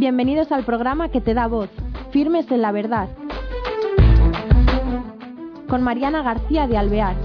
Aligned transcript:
Bienvenidos 0.00 0.50
al 0.50 0.64
programa 0.64 1.10
que 1.10 1.20
te 1.20 1.34
da 1.34 1.46
voz, 1.46 1.68
Firmes 2.10 2.50
en 2.50 2.62
la 2.62 2.72
Verdad, 2.72 3.10
con 5.68 5.82
Mariana 5.82 6.22
García 6.22 6.66
de 6.66 6.78
Alvear. 6.78 7.16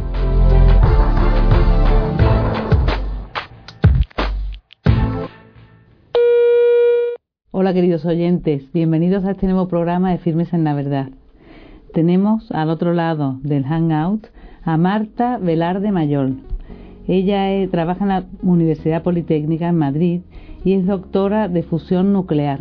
Hola 7.52 7.74
queridos 7.74 8.04
oyentes, 8.04 8.70
bienvenidos 8.74 9.24
a 9.24 9.32
este 9.32 9.46
nuevo 9.46 9.70
programa 9.70 10.12
de 10.12 10.18
Firmes 10.18 10.52
en 10.52 10.66
la 10.66 10.74
Verdad. 10.74 11.12
Tenemos 11.94 12.52
al 12.52 12.70
otro 12.70 12.94
lado 12.94 13.40
del 13.42 13.64
Hangout 13.64 14.28
a 14.64 14.76
Marta 14.76 15.38
Velarde 15.38 15.94
Mayol. 15.94 16.42
Ella 17.08 17.54
eh, 17.54 17.70
trabaja 17.70 18.04
en 18.04 18.10
la 18.10 18.26
Universidad 18.42 19.02
Politécnica 19.02 19.70
en 19.70 19.78
Madrid 19.78 20.22
y 20.66 20.74
es 20.74 20.86
doctora 20.88 21.48
de 21.48 21.62
fusión 21.62 22.12
nuclear. 22.12 22.60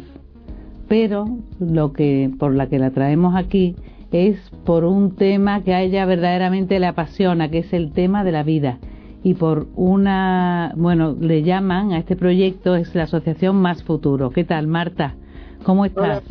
Pero 0.96 1.26
lo 1.58 1.92
que 1.92 2.30
por 2.38 2.54
la 2.54 2.68
que 2.68 2.78
la 2.78 2.92
traemos 2.92 3.34
aquí 3.34 3.74
es 4.12 4.38
por 4.64 4.84
un 4.84 5.16
tema 5.16 5.64
que 5.64 5.74
a 5.74 5.82
ella 5.82 6.06
verdaderamente 6.06 6.78
le 6.78 6.86
apasiona, 6.86 7.50
que 7.50 7.58
es 7.58 7.72
el 7.72 7.90
tema 7.90 8.22
de 8.22 8.30
la 8.30 8.44
vida. 8.44 8.78
Y 9.24 9.34
por 9.34 9.66
una, 9.74 10.72
bueno, 10.76 11.16
le 11.18 11.42
llaman 11.42 11.90
a 11.90 11.98
este 11.98 12.14
proyecto 12.14 12.76
es 12.76 12.94
la 12.94 13.02
Asociación 13.02 13.56
Más 13.56 13.82
Futuro. 13.82 14.30
¿Qué 14.30 14.44
tal, 14.44 14.68
Marta? 14.68 15.16
¿Cómo 15.64 15.84
estás? 15.84 16.22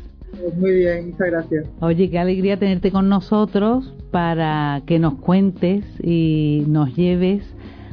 Muy 0.58 0.72
bien, 0.72 1.08
muchas 1.08 1.28
gracias. 1.30 1.68
Oye, 1.82 2.10
qué 2.10 2.20
alegría 2.20 2.58
tenerte 2.58 2.90
con 2.90 3.10
nosotros 3.10 3.94
para 4.12 4.82
que 4.86 4.98
nos 4.98 5.16
cuentes 5.16 5.84
y 6.02 6.64
nos 6.70 6.96
lleves 6.96 7.44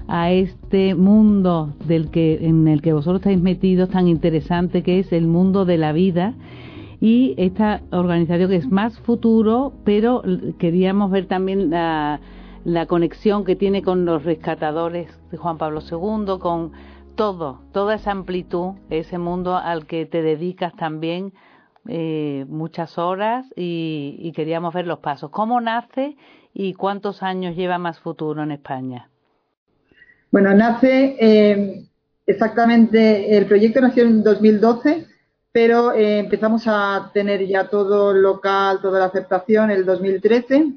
a 0.07 0.31
este 0.31 0.95
mundo 0.95 1.75
del 1.89 2.11
que 2.11 2.47
en 2.47 2.69
el 2.69 2.81
que 2.81 2.93
vosotros 2.93 3.23
estáis 3.23 3.41
metidos 3.41 3.89
tan 3.91 4.07
interesante 4.07 4.85
que 4.85 5.01
es 5.01 5.13
el 5.13 5.27
mundo 5.27 5.65
de 5.65 5.79
la 5.79 5.93
vida 5.93 6.35
y 7.01 7.35
esta 7.39 7.83
organización 7.91 8.51
que 8.51 8.57
es 8.57 8.71
más 8.71 8.99
futuro 9.01 9.73
pero 9.85 10.23
queríamos 10.59 11.11
ver 11.11 11.27
también 11.27 11.71
la, 11.71 12.21
la 12.65 12.87
conexión 12.87 13.45
que 13.45 13.57
tiene 13.57 13.83
con 13.83 14.05
los 14.05 14.25
rescatadores 14.25 15.09
de 15.31 15.37
Juan 15.37 15.59
Pablo 15.59 15.81
II 15.81 16.39
con 16.39 16.73
todo 17.15 17.63
toda 17.73 17.95
esa 17.95 18.11
amplitud 18.11 18.75
ese 18.91 19.19
mundo 19.19 19.57
al 19.57 19.87
que 19.87 20.07
te 20.07 20.23
dedicas 20.23 20.75
también 20.77 21.33
eh, 21.89 22.45
muchas 22.49 22.99
horas 22.99 23.47
y, 23.57 24.17
y 24.19 24.33
queríamos 24.33 24.75
ver 24.75 24.87
los 24.87 24.99
pasos. 24.99 25.31
Cómo 25.31 25.63
nace 25.63 26.15
y 26.53 26.75
cuántos 26.75 27.23
años 27.23 27.57
lleva 27.57 27.79
más 27.79 27.99
futuro 27.99 28.43
en 28.43 28.51
España 28.51 29.09
bueno, 30.31 30.55
nace 30.55 31.17
eh, 31.19 31.85
exactamente, 32.25 33.37
el 33.37 33.47
proyecto 33.47 33.81
nació 33.81 34.05
en 34.05 34.23
2012, 34.23 35.07
pero 35.53 35.93
eh, 35.93 36.19
empezamos 36.19 36.65
a 36.67 37.11
tener 37.13 37.47
ya 37.47 37.69
todo 37.69 38.13
local, 38.13 38.81
toda 38.81 39.01
la 39.01 39.07
aceptación 39.07 39.71
el 39.71 39.85
2013. 39.85 40.75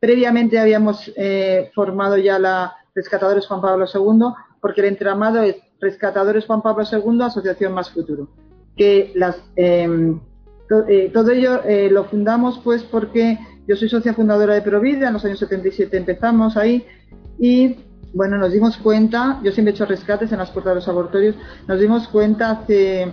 Previamente 0.00 0.58
habíamos 0.58 1.12
eh, 1.16 1.70
formado 1.74 2.16
ya 2.16 2.38
la 2.38 2.74
Rescatadores 2.94 3.46
Juan 3.46 3.60
Pablo 3.60 3.86
II, 3.92 4.34
porque 4.60 4.80
el 4.80 4.88
entramado 4.88 5.42
es 5.42 5.56
Rescatadores 5.80 6.46
Juan 6.46 6.62
Pablo 6.62 6.84
II, 6.90 7.22
Asociación 7.22 7.74
Más 7.74 7.90
Futuro. 7.90 8.28
Que 8.74 9.12
las, 9.14 9.36
em, 9.56 10.20
todo 10.68 11.30
ello 11.30 11.60
lo 11.90 12.04
fundamos 12.04 12.58
pues 12.64 12.82
porque 12.82 13.38
yo 13.66 13.76
soy 13.76 13.88
socia 13.88 14.14
fundadora 14.14 14.54
de 14.54 14.62
Provida, 14.62 15.08
en 15.08 15.14
los 15.14 15.24
años 15.24 15.38
77 15.38 15.96
empezamos 15.96 16.56
ahí 16.56 16.86
y 17.38 17.76
bueno, 18.14 18.38
nos 18.38 18.52
dimos 18.52 18.78
cuenta, 18.78 19.40
yo 19.42 19.52
siempre 19.52 19.72
he 19.72 19.74
hecho 19.74 19.84
rescates 19.84 20.32
en 20.32 20.38
las 20.38 20.50
puertas 20.50 20.70
de 20.70 20.74
los 20.76 20.88
abortorios, 20.88 21.36
nos 21.68 21.78
dimos 21.78 22.08
cuenta 22.08 22.50
hace 22.50 23.12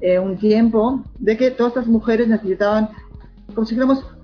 eh, 0.00 0.18
un 0.18 0.36
tiempo 0.38 1.02
de 1.18 1.36
que 1.36 1.50
todas 1.50 1.72
estas 1.72 1.86
mujeres 1.86 2.28
necesitaban, 2.28 2.88
como 3.54 3.66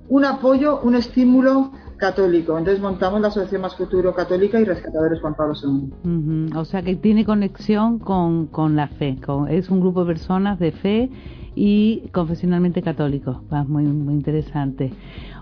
un 0.09 0.25
apoyo, 0.25 0.81
un 0.83 0.95
estímulo 0.95 1.73
católico. 1.97 2.57
Entonces 2.59 2.83
montamos 2.83 3.21
la 3.21 3.29
Asociación 3.29 3.63
Más 3.63 3.75
Futuro 3.77 4.15
Católica 4.15 4.61
y 4.61 4.65
Rescatadores 4.65 5.21
Juan 5.21 5.35
Pablo 5.35 5.55
II. 5.55 6.51
O 6.55 6.65
sea 6.65 6.83
que 6.83 6.97
tiene 6.97 7.25
conexión 7.25 7.99
con, 7.99 8.47
con 8.47 8.77
la 8.77 8.89
fe, 8.89 9.19
es 9.49 9.71
un 9.71 9.81
grupo 9.81 10.05
de 10.05 10.15
personas 10.15 10.59
de 10.59 10.73
fe 10.73 11.11
y 11.55 12.09
confesionalmente 12.13 12.83
católicos. 12.83 13.39
muy, 13.67 13.85
muy 13.85 14.15
interesante. 14.15 14.93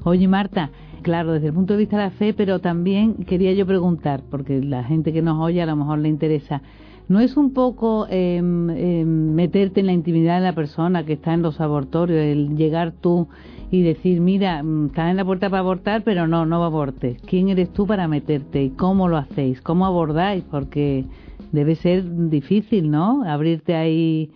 Oye, 0.05 0.28
Marta, 0.28 0.71
claro, 1.03 1.33
desde 1.33 1.49
el 1.49 1.55
punto 1.55 1.75
de 1.75 1.81
vista 1.81 1.97
de 1.99 2.05
la 2.05 2.11
fe, 2.11 2.33
pero 2.34 2.61
también 2.61 3.15
quería 3.25 3.53
yo 3.53 3.67
preguntar, 3.67 4.22
porque 4.31 4.62
la 4.62 4.84
gente 4.84 5.12
que 5.12 5.22
nos 5.22 5.41
oye 5.41 5.61
a 5.61 5.67
lo 5.67 5.77
mejor 5.77 5.99
le 5.99 6.09
interesa, 6.09 6.62
¿no 7.09 7.20
es 7.20 7.37
un 7.37 7.53
poco 7.53 8.06
em, 8.09 9.34
meterte 9.34 9.81
en 9.81 9.87
la 9.87 9.92
intimidad 9.92 10.37
de 10.37 10.47
la 10.47 10.54
persona 10.54 11.04
que 11.04 11.15
está 11.15 11.34
en 11.34 11.42
los 11.42 11.60
abortorios, 11.60 12.19
el 12.19 12.56
llegar 12.56 12.92
tú 12.92 13.28
y 13.70 13.82
decir, 13.82 14.20
mira, 14.20 14.62
mm, 14.62 14.87
estás 14.87 15.10
en 15.10 15.16
la 15.16 15.25
puerta 15.25 15.50
para 15.50 15.60
abortar, 15.60 16.03
pero 16.04 16.26
no, 16.26 16.47
no 16.47 16.64
abortes. 16.64 17.20
¿Quién 17.26 17.48
eres 17.48 17.72
tú 17.72 17.87
para 17.87 18.09
meterte? 18.09 18.62
¿Y 18.62 18.70
cómo 18.70 19.09
lo 19.09 19.16
hacéis? 19.16 19.60
¿Cómo 19.60 19.87
abordáis? 19.87 20.44
Porque 20.50 21.04
debe 21.53 21.75
ser 21.75 22.04
difícil, 22.28 22.91
¿no? 22.91 23.25
Abrirte 23.25 23.75
ahí 23.75 24.32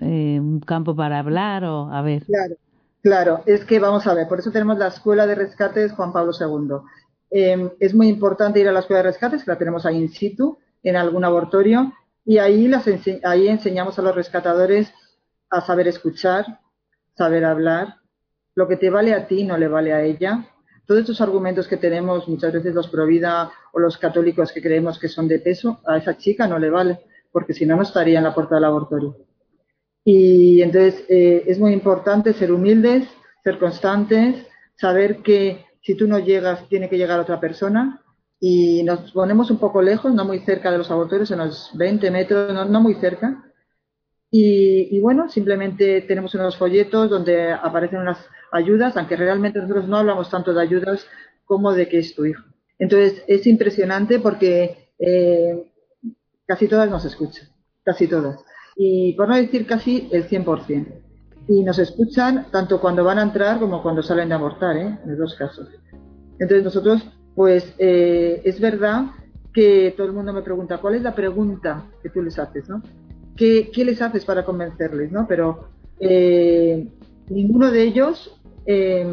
eh, 0.00 0.38
un 0.40 0.60
campo 0.60 0.94
para 0.94 1.18
hablar 1.18 1.64
o 1.64 1.90
a 1.92 2.02
ver. 2.02 2.24
Claro. 2.24 2.56
Claro, 3.02 3.42
es 3.46 3.64
que 3.64 3.78
vamos 3.78 4.04
a 4.08 4.14
ver, 4.14 4.26
por 4.26 4.40
eso 4.40 4.50
tenemos 4.50 4.78
la 4.78 4.88
Escuela 4.88 5.28
de 5.28 5.36
Rescates 5.36 5.92
Juan 5.92 6.12
Pablo 6.12 6.32
II. 6.32 6.78
Em, 7.30 7.70
es 7.78 7.94
muy 7.94 8.08
importante 8.08 8.58
ir 8.58 8.66
a 8.66 8.72
la 8.72 8.80
Escuela 8.80 9.00
de 9.00 9.10
Rescates, 9.10 9.44
que 9.44 9.50
la 9.52 9.58
tenemos 9.58 9.86
ahí 9.86 9.96
in 9.96 10.08
situ, 10.08 10.58
en 10.88 10.96
algún 10.96 11.24
abortorio, 11.24 11.92
y 12.24 12.38
ahí, 12.38 12.70
ahí 13.24 13.48
enseñamos 13.48 13.98
a 13.98 14.02
los 14.02 14.14
rescatadores 14.14 14.92
a 15.50 15.60
saber 15.60 15.88
escuchar, 15.88 16.60
saber 17.14 17.44
hablar. 17.44 17.96
Lo 18.54 18.66
que 18.66 18.76
te 18.76 18.90
vale 18.90 19.14
a 19.14 19.26
ti 19.26 19.44
no 19.44 19.56
le 19.56 19.68
vale 19.68 19.92
a 19.92 20.02
ella. 20.02 20.44
Todos 20.86 21.00
estos 21.00 21.20
argumentos 21.20 21.68
que 21.68 21.76
tenemos 21.76 22.28
muchas 22.28 22.52
veces 22.52 22.74
los 22.74 22.88
provida 22.88 23.50
o 23.72 23.78
los 23.78 23.98
católicos 23.98 24.52
que 24.52 24.62
creemos 24.62 24.98
que 24.98 25.08
son 25.08 25.28
de 25.28 25.40
peso, 25.40 25.80
a 25.86 25.98
esa 25.98 26.16
chica 26.16 26.46
no 26.46 26.58
le 26.58 26.70
vale, 26.70 27.00
porque 27.32 27.52
si 27.52 27.66
no, 27.66 27.76
no 27.76 27.82
estaría 27.82 28.18
en 28.18 28.24
la 28.24 28.34
puerta 28.34 28.54
del 28.54 28.64
abortorio. 28.64 29.16
Y 30.04 30.62
entonces 30.62 31.04
eh, 31.08 31.42
es 31.46 31.58
muy 31.58 31.72
importante 31.72 32.32
ser 32.32 32.52
humildes, 32.52 33.08
ser 33.42 33.58
constantes, 33.58 34.46
saber 34.76 35.18
que 35.22 35.64
si 35.82 35.94
tú 35.96 36.06
no 36.06 36.18
llegas, 36.18 36.68
tiene 36.68 36.88
que 36.88 36.98
llegar 36.98 37.18
otra 37.18 37.40
persona. 37.40 38.02
Y 38.38 38.82
nos 38.82 39.12
ponemos 39.12 39.50
un 39.50 39.58
poco 39.58 39.80
lejos, 39.82 40.12
no 40.14 40.24
muy 40.24 40.40
cerca 40.40 40.70
de 40.70 40.78
los 40.78 40.90
abortorios, 40.90 41.30
en 41.30 41.38
los 41.38 41.70
20 41.74 42.10
metros, 42.10 42.70
no, 42.70 42.80
muy 42.80 42.94
cerca. 42.94 43.42
Y, 44.30 45.00
bueno, 45.00 45.28
simplemente 45.28 46.02
tenemos 46.02 46.34
unos 46.34 46.56
folletos 46.56 47.08
donde 47.08 47.52
aparecen 47.52 48.00
unas 48.00 48.18
ayudas, 48.52 48.96
aunque 48.96 49.16
realmente 49.16 49.60
nosotros 49.60 49.88
no 49.88 49.96
hablamos 49.96 50.28
tanto 50.28 50.52
de 50.52 50.60
ayudas 50.60 51.06
como 51.44 51.72
de 51.72 51.88
que 51.88 51.98
es 51.98 52.14
tu 52.14 52.26
hijo. 52.26 52.42
Entonces 52.78 53.22
es 53.26 53.46
impresionante 53.46 54.18
porque 54.18 54.90
eh, 54.98 55.72
casi 56.44 56.68
todas 56.68 56.90
nos 56.90 57.04
escuchan, 57.06 57.48
casi 57.82 58.06
todas 58.06 58.44
y 58.76 59.14
por 59.14 59.26
no 59.28 59.34
decir 59.34 59.66
casi 59.66 60.08
el 60.12 60.28
100%. 60.28 60.86
Y 61.48 61.62
nos 61.62 61.78
escuchan 61.78 62.46
tanto 62.52 62.80
cuando 62.80 63.02
van 63.04 63.18
a 63.18 63.22
entrar 63.22 63.58
como 63.58 63.82
cuando 63.82 64.02
salen 64.02 64.28
de 64.28 64.34
abortar, 64.34 64.76
¿eh? 64.76 64.98
en 65.02 65.10
los 65.10 65.18
dos 65.18 65.34
casos. 65.34 65.68
Entonces 66.38 66.62
nosotros, 66.62 67.02
pues 67.36 67.74
eh, 67.78 68.40
es 68.44 68.58
verdad 68.58 69.10
que 69.52 69.94
todo 69.96 70.06
el 70.06 70.14
mundo 70.14 70.32
me 70.32 70.42
pregunta, 70.42 70.78
¿cuál 70.78 70.96
es 70.96 71.02
la 71.02 71.14
pregunta 71.14 71.84
que 72.02 72.08
tú 72.08 72.22
les 72.22 72.38
haces? 72.38 72.68
¿no? 72.68 72.82
¿Qué, 73.36 73.70
qué 73.72 73.84
les 73.84 74.00
haces 74.00 74.24
para 74.24 74.44
convencerles? 74.44 75.12
¿no? 75.12 75.26
Pero 75.28 75.68
eh, 76.00 76.88
ninguno 77.28 77.70
de 77.70 77.82
ellos, 77.82 78.40
eh, 78.64 79.06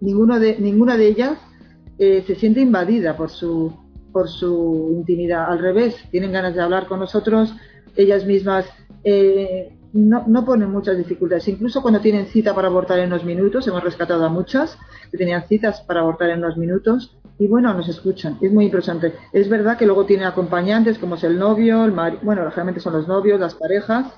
de, 0.00 0.56
ninguna 0.58 0.96
de 0.96 1.06
ellas 1.06 1.38
se 1.98 2.34
siente 2.36 2.60
invadida 2.60 3.16
por 3.16 3.30
su, 3.30 3.72
por 4.12 4.28
su 4.28 4.90
intimidad. 4.96 5.50
Al 5.50 5.58
revés, 5.58 5.96
tienen 6.10 6.32
ganas 6.32 6.54
de 6.54 6.62
hablar 6.62 6.86
con 6.86 7.00
nosotros, 7.00 7.54
ellas 7.96 8.24
mismas 8.24 8.66
no, 9.92 10.24
no, 10.26 10.44
ponen 10.44 10.70
muchas 10.70 10.96
dificultades. 10.96 11.48
Incluso 11.48 11.82
cuando 11.82 12.00
tienen 12.00 12.26
cita 12.26 12.54
para 12.54 12.68
abortar 12.68 12.98
en 12.98 13.06
unos 13.06 13.24
minutos, 13.24 13.66
hemos 13.66 13.82
rescatado 13.82 14.24
a 14.24 14.28
muchas 14.28 14.78
que 15.10 15.18
tenían 15.18 15.46
citas 15.48 15.80
para 15.82 16.00
abortar 16.00 16.30
en 16.30 16.38
unos 16.38 16.56
minutos 16.56 17.16
y 17.38 17.46
bueno, 17.46 17.72
nos 17.72 17.88
escuchan. 17.88 18.36
Es 18.40 18.52
muy 18.52 18.66
interesante. 18.66 19.14
Es 19.32 19.48
verdad 19.48 19.78
que 19.78 19.86
luego 19.86 20.04
tienen 20.04 20.26
acompañantes 20.26 20.98
como 20.98 21.14
es 21.14 21.24
el 21.24 21.38
novio, 21.38 21.84
el 21.84 21.92
bueno, 21.92 22.42
generalmente 22.50 22.80
son 22.80 22.94
los 22.94 23.06
novios, 23.06 23.38
las 23.38 23.54
parejas 23.54 24.12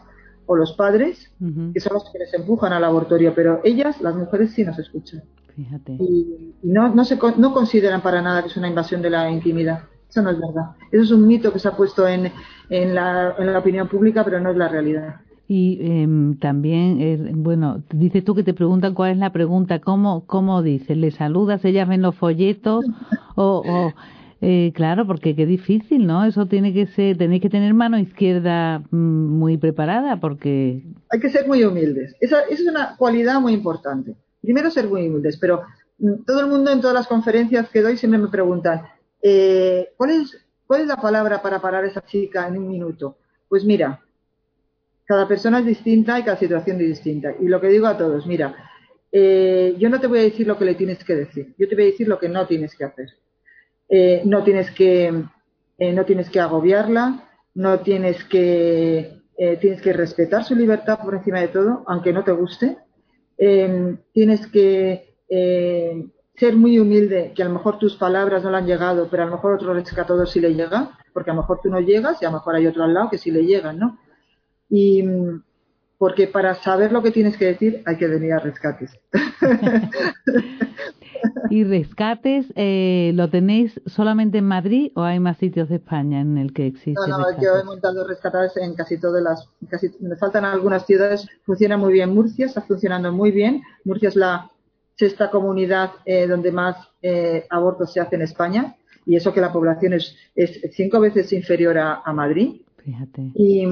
o 0.46 0.56
los 0.56 0.72
padres, 0.72 1.30
que 1.72 1.80
son 1.80 1.94
los 1.94 2.10
que 2.10 2.18
les 2.18 2.34
empujan 2.34 2.72
al 2.72 2.82
abortorio, 2.82 3.32
pero 3.36 3.60
ellas, 3.62 4.00
las 4.00 4.16
mujeres, 4.16 4.50
sí 4.50 4.64
nos 4.64 4.78
escuchan. 4.78 5.22
Fíjate. 5.54 5.92
Y, 5.92 6.54
no, 6.62 6.92
no, 6.92 7.04
se, 7.04 7.18
no 7.36 7.52
consideran 7.52 8.00
para 8.00 8.20
nada 8.20 8.42
que 8.42 8.48
es 8.48 8.56
una 8.56 8.68
invasión 8.68 9.00
de 9.02 9.10
la 9.10 9.30
intimidad. 9.30 9.84
Eso 10.08 10.22
no 10.22 10.30
es 10.30 10.40
verdad. 10.40 10.72
Eso 10.90 11.04
es 11.04 11.10
un 11.12 11.26
mito 11.26 11.52
que 11.52 11.60
se 11.60 11.68
ha 11.68 11.76
puesto 11.76 12.08
en, 12.08 12.32
en, 12.68 12.94
la, 12.94 13.36
en 13.38 13.52
la 13.52 13.58
opinión 13.60 13.86
pública, 13.86 14.24
pero 14.24 14.40
no 14.40 14.50
es 14.50 14.56
la 14.56 14.66
realidad. 14.66 15.20
Y 15.52 15.78
eh, 15.80 16.36
también, 16.38 17.00
eh, 17.00 17.32
bueno, 17.34 17.82
dices 17.92 18.24
tú 18.24 18.36
que 18.36 18.44
te 18.44 18.54
preguntan 18.54 18.94
cuál 18.94 19.10
es 19.10 19.18
la 19.18 19.32
pregunta, 19.32 19.80
¿cómo, 19.80 20.24
cómo 20.24 20.62
dices? 20.62 20.96
¿Le 20.96 21.10
saludas? 21.10 21.64
¿Ellas 21.64 21.88
ven 21.88 22.02
los 22.02 22.14
folletos? 22.14 22.84
¿O, 23.34 23.60
o 23.66 23.92
Eh, 24.42 24.72
claro, 24.74 25.06
porque 25.06 25.36
qué 25.36 25.44
difícil, 25.44 26.06
¿no? 26.06 26.24
Eso 26.24 26.46
tiene 26.46 26.72
que 26.72 26.86
ser, 26.86 27.18
tenéis 27.18 27.42
que 27.42 27.50
tener 27.50 27.74
mano 27.74 27.98
izquierda 27.98 28.78
mm, 28.90 29.38
muy 29.38 29.58
preparada, 29.58 30.18
porque... 30.18 30.82
Hay 31.10 31.20
que 31.20 31.28
ser 31.28 31.46
muy 31.46 31.62
humildes. 31.64 32.14
Esa, 32.20 32.42
esa 32.42 32.62
es 32.62 32.68
una 32.68 32.96
cualidad 32.96 33.40
muy 33.40 33.52
importante. 33.52 34.14
Primero 34.40 34.70
ser 34.70 34.88
muy 34.88 35.08
humildes, 35.08 35.36
pero 35.36 35.62
mm, 35.98 36.24
todo 36.26 36.40
el 36.40 36.46
mundo 36.46 36.70
en 36.70 36.80
todas 36.80 36.94
las 36.94 37.06
conferencias 37.06 37.68
que 37.68 37.82
doy 37.82 37.96
siempre 37.96 38.18
me 38.18 38.28
preguntan, 38.28 38.82
eh, 39.20 39.88
¿cuál, 39.96 40.10
es, 40.10 40.38
¿cuál 40.66 40.82
es 40.82 40.86
la 40.86 40.96
palabra 40.96 41.42
para 41.42 41.60
parar 41.60 41.84
a 41.84 41.88
esa 41.88 42.04
chica 42.04 42.48
en 42.48 42.56
un 42.56 42.68
minuto? 42.68 43.18
Pues 43.48 43.64
mira, 43.64 44.00
cada 45.10 45.26
persona 45.26 45.58
es 45.58 45.66
distinta 45.66 46.20
y 46.20 46.22
cada 46.22 46.36
situación 46.36 46.80
es 46.80 46.86
distinta. 46.86 47.34
Y 47.40 47.48
lo 47.48 47.60
que 47.60 47.66
digo 47.66 47.88
a 47.88 47.98
todos, 47.98 48.28
mira, 48.28 48.54
eh, 49.10 49.74
yo 49.76 49.88
no 49.88 49.98
te 49.98 50.06
voy 50.06 50.20
a 50.20 50.22
decir 50.22 50.46
lo 50.46 50.56
que 50.56 50.64
le 50.64 50.76
tienes 50.76 51.02
que 51.02 51.16
decir, 51.16 51.52
yo 51.58 51.68
te 51.68 51.74
voy 51.74 51.82
a 51.82 51.86
decir 51.88 52.06
lo 52.06 52.20
que 52.20 52.28
no 52.28 52.46
tienes 52.46 52.76
que 52.76 52.84
hacer. 52.84 53.08
Eh, 53.88 54.22
no 54.24 54.44
tienes 54.44 54.70
que 54.70 55.12
eh, 55.78 55.92
no 55.92 56.04
tienes 56.04 56.30
que 56.30 56.38
agobiarla, 56.38 57.28
no 57.54 57.80
tienes 57.80 58.22
que 58.22 59.20
eh, 59.36 59.56
tienes 59.56 59.82
que 59.82 59.92
respetar 59.92 60.44
su 60.44 60.54
libertad 60.54 61.00
por 61.02 61.16
encima 61.16 61.40
de 61.40 61.48
todo, 61.48 61.82
aunque 61.88 62.12
no 62.12 62.22
te 62.22 62.30
guste. 62.30 62.78
Em, 63.36 63.98
tienes 64.12 64.46
que 64.46 65.08
ser 66.36 66.54
muy 66.54 66.78
humilde, 66.78 67.32
que 67.34 67.42
a 67.42 67.46
lo 67.46 67.54
mejor 67.54 67.80
tus 67.80 67.96
palabras 67.96 68.44
no 68.44 68.50
le 68.52 68.58
han 68.58 68.66
llegado, 68.66 69.08
pero 69.10 69.24
a 69.24 69.26
lo 69.26 69.32
mejor 69.32 69.54
otro 69.54 69.74
rescatador 69.74 70.28
sí 70.28 70.38
le 70.40 70.54
llega, 70.54 70.96
porque 71.12 71.30
a 71.30 71.34
lo 71.34 71.40
mejor 71.40 71.60
tú 71.60 71.68
no 71.68 71.80
llegas 71.80 72.22
y 72.22 72.26
a 72.26 72.30
lo 72.30 72.36
mejor 72.38 72.54
hay 72.54 72.66
otro 72.68 72.84
al 72.84 72.94
lado 72.94 73.10
que 73.10 73.18
sí 73.18 73.32
le 73.32 73.44
llegan, 73.44 73.76
¿no? 73.78 73.98
Y 74.70 75.04
porque 76.00 76.28
para 76.28 76.54
saber 76.54 76.92
lo 76.92 77.02
que 77.02 77.10
tienes 77.10 77.36
que 77.36 77.44
decir 77.44 77.82
hay 77.84 77.98
que 77.98 78.06
venir 78.06 78.32
a 78.32 78.38
rescates. 78.38 78.90
¿Y 81.50 81.64
rescates 81.64 82.46
eh, 82.54 83.12
lo 83.14 83.28
tenéis 83.28 83.78
solamente 83.84 84.38
en 84.38 84.46
Madrid 84.46 84.92
o 84.94 85.02
hay 85.02 85.20
más 85.20 85.36
sitios 85.36 85.68
de 85.68 85.76
España 85.76 86.20
en 86.20 86.38
el 86.38 86.54
que 86.54 86.68
existe? 86.68 86.98
No, 87.06 87.18
no, 87.18 87.42
yo 87.42 87.56
he 87.56 87.64
montado 87.64 88.06
rescates 88.06 88.56
en 88.56 88.74
casi 88.74 88.98
todas 88.98 89.22
las, 89.22 89.46
casi, 89.68 89.90
me 90.00 90.16
faltan 90.16 90.46
algunas 90.46 90.86
ciudades, 90.86 91.28
funciona 91.44 91.76
muy 91.76 91.92
bien 91.92 92.14
Murcia, 92.14 92.46
está 92.46 92.62
funcionando 92.62 93.12
muy 93.12 93.30
bien. 93.30 93.62
Murcia 93.84 94.08
es 94.08 94.16
la 94.16 94.50
sexta 94.96 95.30
comunidad 95.30 95.90
eh, 96.06 96.26
donde 96.26 96.50
más 96.50 96.76
eh, 97.02 97.46
abortos 97.50 97.92
se 97.92 98.00
hacen 98.00 98.20
en 98.20 98.24
España 98.24 98.76
y 99.04 99.16
eso 99.16 99.34
que 99.34 99.40
la 99.40 99.52
población 99.52 99.92
es, 99.92 100.16
es 100.34 100.60
cinco 100.72 101.00
veces 101.00 101.30
inferior 101.34 101.76
a, 101.76 102.00
a 102.04 102.12
Madrid. 102.14 102.62
Fíjate. 102.78 103.32
Y, 103.34 103.66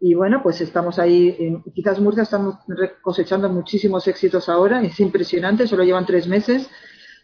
y 0.00 0.14
bueno, 0.14 0.42
pues 0.42 0.62
estamos 0.62 0.98
ahí, 0.98 1.62
quizás 1.74 2.00
Murcia 2.00 2.22
estamos 2.22 2.56
cosechando 3.02 3.50
muchísimos 3.50 4.08
éxitos 4.08 4.48
ahora, 4.48 4.82
es 4.82 4.98
impresionante, 4.98 5.66
solo 5.66 5.84
llevan 5.84 6.06
tres 6.06 6.26
meses 6.26 6.70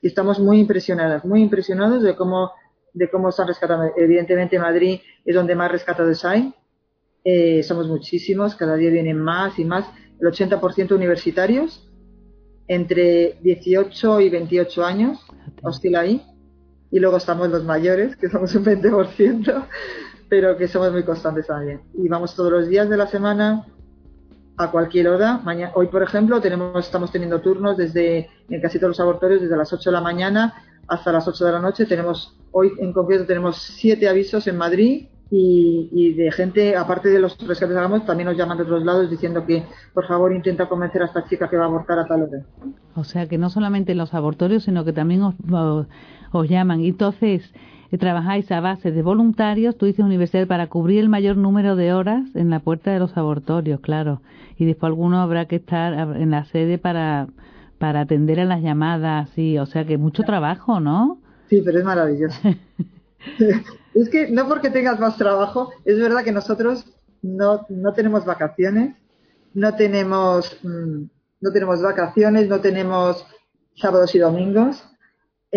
y 0.03 0.09
estamos 0.09 0.39
muy 0.39 0.61
impresionadas, 0.61 1.25
muy 1.25 1.43
impresionados 1.43 2.03
de 2.03 2.15
cómo, 2.15 2.53
de 2.93 3.09
cómo 3.09 3.31
están 3.31 3.49
rescatando. 3.49 3.91
Evidentemente 3.97 4.59
Madrid 4.59 5.01
es 5.25 5.35
donde 5.35 5.55
más 5.55 5.73
rescatados 5.73 6.23
hay, 6.27 6.53
eh, 7.25 7.63
somos 7.63 7.89
muchísimos, 7.89 8.55
cada 8.55 8.77
día 8.77 8.91
vienen 8.91 9.19
más 9.19 9.59
y 9.59 9.65
más, 9.65 9.87
el 10.21 10.29
80% 10.29 10.95
universitarios, 10.95 11.91
entre 12.69 13.39
18 13.41 14.21
y 14.21 14.29
28 14.29 14.85
años, 14.85 15.27
oscila 15.63 16.01
ahí, 16.01 16.23
y 16.91 16.99
luego 17.01 17.17
estamos 17.17 17.49
los 17.49 17.65
mayores, 17.65 18.17
que 18.17 18.29
somos 18.29 18.55
un 18.55 18.67
20%, 18.67 19.67
pero 20.29 20.57
que 20.57 20.69
somos 20.69 20.93
muy 20.93 21.05
constantes 21.05 21.47
también. 21.47 21.81
Y 21.95 22.09
vamos 22.09 22.35
todos 22.35 22.51
los 22.51 22.69
días 22.69 22.89
de 22.89 22.97
la 22.97 23.07
semana 23.07 23.67
a 24.57 24.71
cualquier 24.71 25.09
hora. 25.09 25.41
Mañana, 25.45 25.73
hoy, 25.75 25.89
por 25.89 26.03
ejemplo, 26.03 26.41
tenemos, 26.41 26.85
estamos 26.85 27.13
teniendo 27.13 27.41
turnos 27.41 27.77
desde 27.77 28.29
en 28.49 28.61
casi 28.61 28.79
todos 28.79 28.91
los 28.91 29.01
abortorios 29.01 29.43
desde 29.43 29.57
las 29.57 29.73
8 29.73 29.91
de 29.91 29.95
la 29.95 30.01
mañana 30.01 30.55
hasta 30.89 31.13
las 31.13 31.27
8 31.29 31.45
de 31.45 31.53
la 31.53 31.61
noche. 31.61 31.87
Tenemos 31.87 32.37
hoy 32.59 32.73
en 32.79 32.93
concreto 32.95 33.27
tenemos 33.27 33.59
siete 33.59 34.09
avisos 34.09 34.47
en 34.47 34.57
Madrid 34.57 35.09
y, 35.31 35.91
y, 35.93 36.15
de 36.15 36.33
gente, 36.33 36.75
aparte 36.77 37.11
de 37.11 37.19
los 37.19 37.37
rescates 37.39 37.75
que 37.75 37.79
hagamos, 37.79 38.07
también 38.07 38.29
nos 38.29 38.37
llaman 38.37 38.57
de 38.57 38.63
otros 38.63 38.85
lados 38.85 39.11
diciendo 39.11 39.45
que 39.45 39.65
por 39.93 40.07
favor 40.07 40.33
intenta 40.33 40.67
convencer 40.69 41.03
a 41.03 41.07
esta 41.07 41.25
chica 41.25 41.51
que 41.51 41.57
va 41.57 41.65
a 41.65 41.67
abortar 41.67 41.99
a 41.99 42.07
tal 42.07 42.23
hora. 42.23 42.47
O 42.95 43.05
sea 43.05 43.27
que 43.27 43.37
no 43.37 43.51
solamente 43.51 43.93
en 43.93 43.99
los 43.99 44.15
abortorios, 44.15 44.63
sino 44.63 44.85
que 44.85 44.93
también 44.93 45.23
os, 45.23 45.35
os, 46.33 46.49
llaman. 46.49 46.81
Entonces, 46.81 47.53
trabajáis 47.99 48.51
a 48.53 48.61
base 48.61 48.91
de 48.93 49.03
voluntarios, 49.03 49.77
tú 49.77 49.87
dices 49.87 50.05
universidad, 50.05 50.47
para 50.47 50.67
cubrir 50.67 51.01
el 51.01 51.09
mayor 51.09 51.37
número 51.37 51.77
de 51.77 51.93
horas 51.93 52.25
en 52.35 52.51
la 52.51 52.61
puerta 52.61 52.93
de 52.93 52.99
los 52.99 53.17
abortorios, 53.17 53.81
claro. 53.81 54.21
Y 54.59 54.65
después 54.65 54.89
alguno 54.89 55.21
habrá 55.21 55.47
que 55.47 55.57
estar 55.57 55.93
en 56.17 56.31
la 56.31 56.45
sede 56.47 56.79
para, 56.79 57.29
para 57.79 58.01
atender 58.01 58.41
a 58.41 58.45
las 58.45 58.63
llamadas, 58.63 59.31
sí, 59.31 59.59
o 59.59 59.67
sea 59.67 59.85
que 59.85 59.99
mucho 59.99 60.23
trabajo, 60.25 60.81
¿no? 60.81 61.21
Sí, 61.49 61.63
pero 61.65 61.79
es 61.79 61.85
maravilloso. 61.85 62.41
es 63.95 64.09
que 64.09 64.31
no 64.31 64.49
porque 64.49 64.71
tengas 64.71 64.99
más 64.99 65.17
trabajo, 65.17 65.71
es 65.85 65.99
verdad 65.99 66.25
que 66.25 66.33
nosotros 66.33 66.93
no, 67.23 67.67
no 67.69 67.93
tenemos 67.93 68.25
vacaciones, 68.25 68.97
no 69.55 69.75
tenemos, 69.75 70.59
mm, 70.63 71.05
no 71.41 71.53
tenemos 71.53 71.83
vacaciones, 71.83 72.49
no 72.49 72.61
tenemos 72.61 73.25
sábados 73.75 74.15
y 74.15 74.19
domingos, 74.19 74.85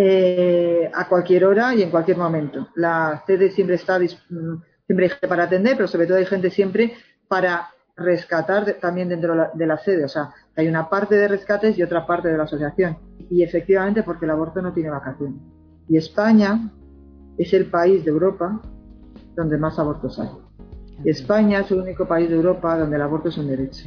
eh, 0.02 0.90
a 0.94 1.10
cualquier 1.10 1.44
hora 1.44 1.76
y 1.76 1.82
en 1.82 1.90
cualquier 1.90 2.16
momento. 2.16 2.70
La 2.76 3.22
sede 3.28 3.52
siempre 3.52 3.76
está 3.76 4.00
mm, 4.00 4.62
siempre 4.86 5.06
hay 5.06 5.10
gente 5.10 5.28
para 5.28 5.44
atender, 5.44 5.76
pero 5.76 5.90
sobre 5.90 6.08
todo 6.08 6.18
hay 6.18 6.26
gente 6.26 6.50
siempre 6.50 6.94
para 7.28 7.68
rescatar 7.98 8.78
también 8.80 9.10
dentro 9.10 9.50
de 9.54 9.68
la 9.68 9.78
sede. 9.78 10.06
O 10.06 10.08
sea, 10.08 10.30
hay 10.56 10.70
una 10.70 10.90
parte 10.90 11.16
de 11.16 11.28
rescates 11.28 11.78
y 11.78 11.84
otra 11.84 12.08
parte 12.08 12.30
de 12.30 12.38
la 12.38 12.44
asociación. 12.44 12.98
Y 13.30 13.44
efectivamente 13.44 14.04
porque 14.04 14.24
el 14.24 14.32
aborto 14.32 14.62
no 14.62 14.72
tiene 14.72 14.90
vacaciones. 14.90 15.42
Y 15.90 15.98
España 15.98 16.72
es 17.38 17.52
el 17.54 17.66
país 17.66 18.06
de 18.06 18.12
Europa 18.12 18.62
donde 19.36 19.58
más 19.58 19.78
abortos 19.80 20.18
hay. 20.18 20.30
Y 21.04 21.10
España 21.10 21.60
es 21.60 21.72
el 21.72 21.82
único 21.82 22.08
país 22.08 22.30
de 22.30 22.36
Europa 22.38 22.78
donde 22.78 22.96
el 22.96 23.02
aborto 23.02 23.28
es 23.28 23.38
un 23.38 23.50
derecho. 23.50 23.86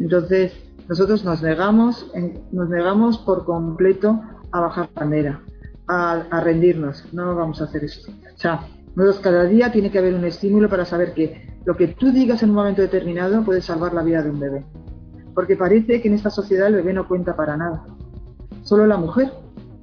Entonces, 0.00 0.54
nosotros 0.88 1.24
nos 1.24 1.42
negamos, 1.42 2.10
nos 2.52 2.70
negamos 2.70 3.18
por 3.18 3.44
completo 3.44 4.18
a 4.52 4.60
bajar 4.60 4.88
bandera, 4.94 5.40
a, 5.88 6.40
rendirnos. 6.40 7.04
No 7.12 7.34
vamos 7.34 7.60
a 7.60 7.64
hacer 7.64 7.84
esto. 7.84 8.10
O 8.10 8.38
sea, 8.38 8.66
nosotros 8.94 9.22
cada 9.22 9.44
día 9.44 9.72
tiene 9.72 9.90
que 9.90 9.98
haber 9.98 10.14
un 10.14 10.24
estímulo 10.24 10.68
para 10.68 10.84
saber 10.84 11.14
que 11.14 11.58
lo 11.64 11.76
que 11.76 11.88
tú 11.88 12.12
digas 12.12 12.42
en 12.42 12.50
un 12.50 12.56
momento 12.56 12.82
determinado 12.82 13.44
puede 13.44 13.60
salvar 13.60 13.92
la 13.92 14.02
vida 14.02 14.22
de 14.22 14.30
un 14.30 14.40
bebé. 14.40 14.64
Porque 15.34 15.56
parece 15.56 16.00
que 16.00 16.08
en 16.08 16.14
esta 16.14 16.30
sociedad 16.30 16.68
el 16.68 16.76
bebé 16.76 16.92
no 16.92 17.06
cuenta 17.06 17.36
para 17.36 17.56
nada. 17.56 17.84
Solo 18.62 18.86
la 18.86 18.96
mujer. 18.96 19.32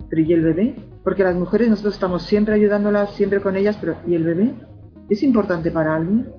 Pero 0.10 0.22
¿y 0.22 0.34
el 0.34 0.42
bebé? 0.42 0.76
Porque 1.04 1.24
las 1.24 1.36
mujeres 1.36 1.70
nosotros 1.70 1.96
estamos 1.96 2.24
siempre 2.24 2.56
ayudándolas, 2.56 3.14
siempre 3.16 3.42
con 3.42 3.56
ellas, 3.56 3.78
pero 3.80 3.98
¿y 4.08 4.16
el 4.16 4.24
bebé? 4.24 4.54
¿Es 5.10 5.24
importante 5.24 5.72
para 5.72 5.96
alguien? 5.96 6.32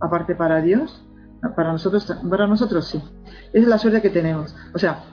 Aparte 0.00 0.34
para 0.34 0.62
Dios, 0.62 1.04
para 1.56 1.72
nosotros, 1.72 2.12
para 2.28 2.46
nosotros 2.46 2.86
sí. 2.86 3.02
Es 3.52 3.66
la 3.66 3.78
suerte 3.78 4.02
que 4.02 4.10
tenemos. 4.10 4.54
O 4.74 4.78
sea, 4.78 5.04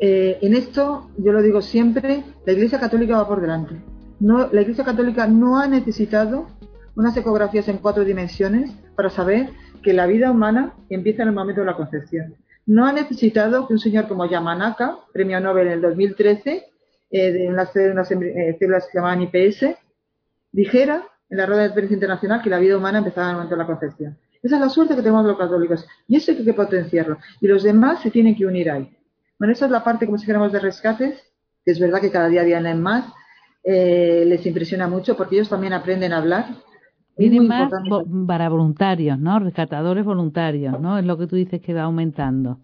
eh, 0.00 0.38
en 0.42 0.54
esto, 0.54 1.10
yo 1.16 1.32
lo 1.32 1.42
digo 1.42 1.60
siempre, 1.60 2.22
la 2.46 2.52
Iglesia 2.52 2.78
Católica 2.78 3.16
va 3.16 3.28
por 3.28 3.40
delante. 3.40 3.74
La 4.20 4.60
Iglesia 4.60 4.84
Católica 4.84 5.26
no 5.26 5.58
ha 5.58 5.66
necesitado 5.68 6.48
unas 6.96 7.16
ecografías 7.16 7.68
en 7.68 7.78
cuatro 7.78 8.04
dimensiones 8.04 8.72
para 8.96 9.10
saber 9.10 9.50
que 9.82 9.92
la 9.92 10.06
vida 10.06 10.30
humana 10.30 10.74
empieza 10.90 11.22
en 11.22 11.28
el 11.28 11.34
momento 11.34 11.60
de 11.60 11.66
la 11.66 11.76
concepción. 11.76 12.34
No 12.66 12.86
ha 12.86 12.92
necesitado 12.92 13.66
que 13.66 13.74
un 13.74 13.78
señor 13.78 14.08
como 14.08 14.26
Yamanaka, 14.26 14.98
premio 15.12 15.40
Nobel 15.40 15.68
en 15.68 15.72
el 15.74 15.80
2013, 15.80 16.64
eh, 17.10 17.32
de 17.32 17.48
unas, 17.48 17.74
unas 17.74 18.10
eh, 18.10 18.56
células 18.58 18.88
que 18.90 18.98
llamaban 18.98 19.22
IPS, 19.22 19.66
dijera 20.52 21.04
en 21.30 21.38
la 21.38 21.46
rueda 21.46 21.62
de 21.62 21.66
experiencia 21.68 21.94
internacional 21.94 22.42
que 22.42 22.50
la 22.50 22.58
vida 22.58 22.76
humana 22.76 22.98
empezaba 22.98 23.28
en 23.28 23.30
el 23.30 23.36
momento 23.36 23.54
de 23.54 23.62
la 23.62 23.66
concepción. 23.66 24.18
Esa 24.42 24.56
es 24.56 24.60
la 24.60 24.68
suerte 24.68 24.94
que 24.94 25.02
tenemos 25.02 25.24
los 25.24 25.38
católicos 25.38 25.86
y 26.06 26.16
eso 26.16 26.32
hay 26.32 26.44
que 26.44 26.52
potenciarlo. 26.52 27.18
Y 27.40 27.46
los 27.46 27.62
demás 27.62 28.02
se 28.02 28.10
tienen 28.10 28.36
que 28.36 28.46
unir 28.46 28.70
ahí. 28.70 28.97
Bueno, 29.38 29.52
esa 29.52 29.66
es 29.66 29.70
la 29.70 29.84
parte, 29.84 30.06
como 30.06 30.18
si 30.18 30.26
queremos, 30.26 30.52
de 30.52 30.58
rescates, 30.58 31.22
que 31.64 31.70
es 31.70 31.78
verdad 31.78 32.00
que 32.00 32.10
cada 32.10 32.28
día 32.28 32.42
vienen 32.42 32.82
más. 32.82 33.12
Eh, 33.62 34.24
les 34.26 34.44
impresiona 34.46 34.88
mucho 34.88 35.16
porque 35.16 35.36
ellos 35.36 35.48
también 35.48 35.72
aprenden 35.72 36.12
a 36.12 36.18
hablar. 36.18 36.46
Vienen 37.16 37.46
más 37.46 37.70
para 38.26 38.48
voluntarios, 38.48 39.18
¿no? 39.18 39.38
Rescatadores 39.38 40.04
voluntarios, 40.04 40.80
¿no? 40.80 40.98
Es 40.98 41.04
lo 41.04 41.18
que 41.18 41.26
tú 41.26 41.36
dices 41.36 41.60
que 41.60 41.74
va 41.74 41.82
aumentando. 41.82 42.58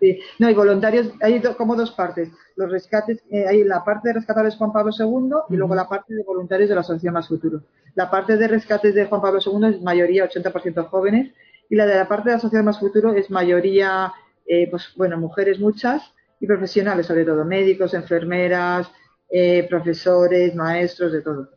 Sí, 0.00 0.18
no, 0.38 0.46
hay 0.46 0.54
voluntarios, 0.54 1.10
hay 1.20 1.40
como 1.56 1.74
dos 1.74 1.90
partes. 1.92 2.30
Los 2.56 2.70
rescates, 2.70 3.22
eh, 3.30 3.46
hay 3.48 3.64
la 3.64 3.84
parte 3.84 4.08
de 4.08 4.14
rescatadores 4.14 4.56
Juan 4.56 4.72
Pablo 4.72 4.92
II 4.96 5.54
y 5.54 5.56
luego 5.56 5.74
la 5.74 5.88
parte 5.88 6.14
de 6.14 6.22
voluntarios 6.22 6.68
de 6.68 6.74
la 6.74 6.82
Asociación 6.82 7.14
Más 7.14 7.28
Futuro. 7.28 7.62
La 7.94 8.10
parte 8.10 8.36
de 8.36 8.46
rescates 8.46 8.94
de 8.94 9.06
Juan 9.06 9.22
Pablo 9.22 9.40
II 9.44 9.68
es 9.68 9.82
mayoría 9.82 10.28
80% 10.28 10.88
jóvenes 10.88 11.32
y 11.70 11.76
la 11.76 11.86
de 11.86 11.96
la 11.96 12.08
parte 12.08 12.28
de 12.28 12.32
la 12.32 12.38
Asociación 12.38 12.66
Más 12.66 12.78
Futuro 12.78 13.14
es 13.14 13.30
mayoría, 13.30 14.12
eh, 14.46 14.68
pues 14.70 14.92
bueno, 14.96 15.18
mujeres 15.18 15.58
muchas 15.58 16.12
y 16.40 16.46
profesionales 16.46 17.06
sobre 17.06 17.24
todo, 17.24 17.44
médicos, 17.44 17.94
enfermeras, 17.94 18.90
eh, 19.30 19.66
profesores, 19.68 20.54
maestros, 20.54 21.12
de 21.12 21.22
todo. 21.22 21.50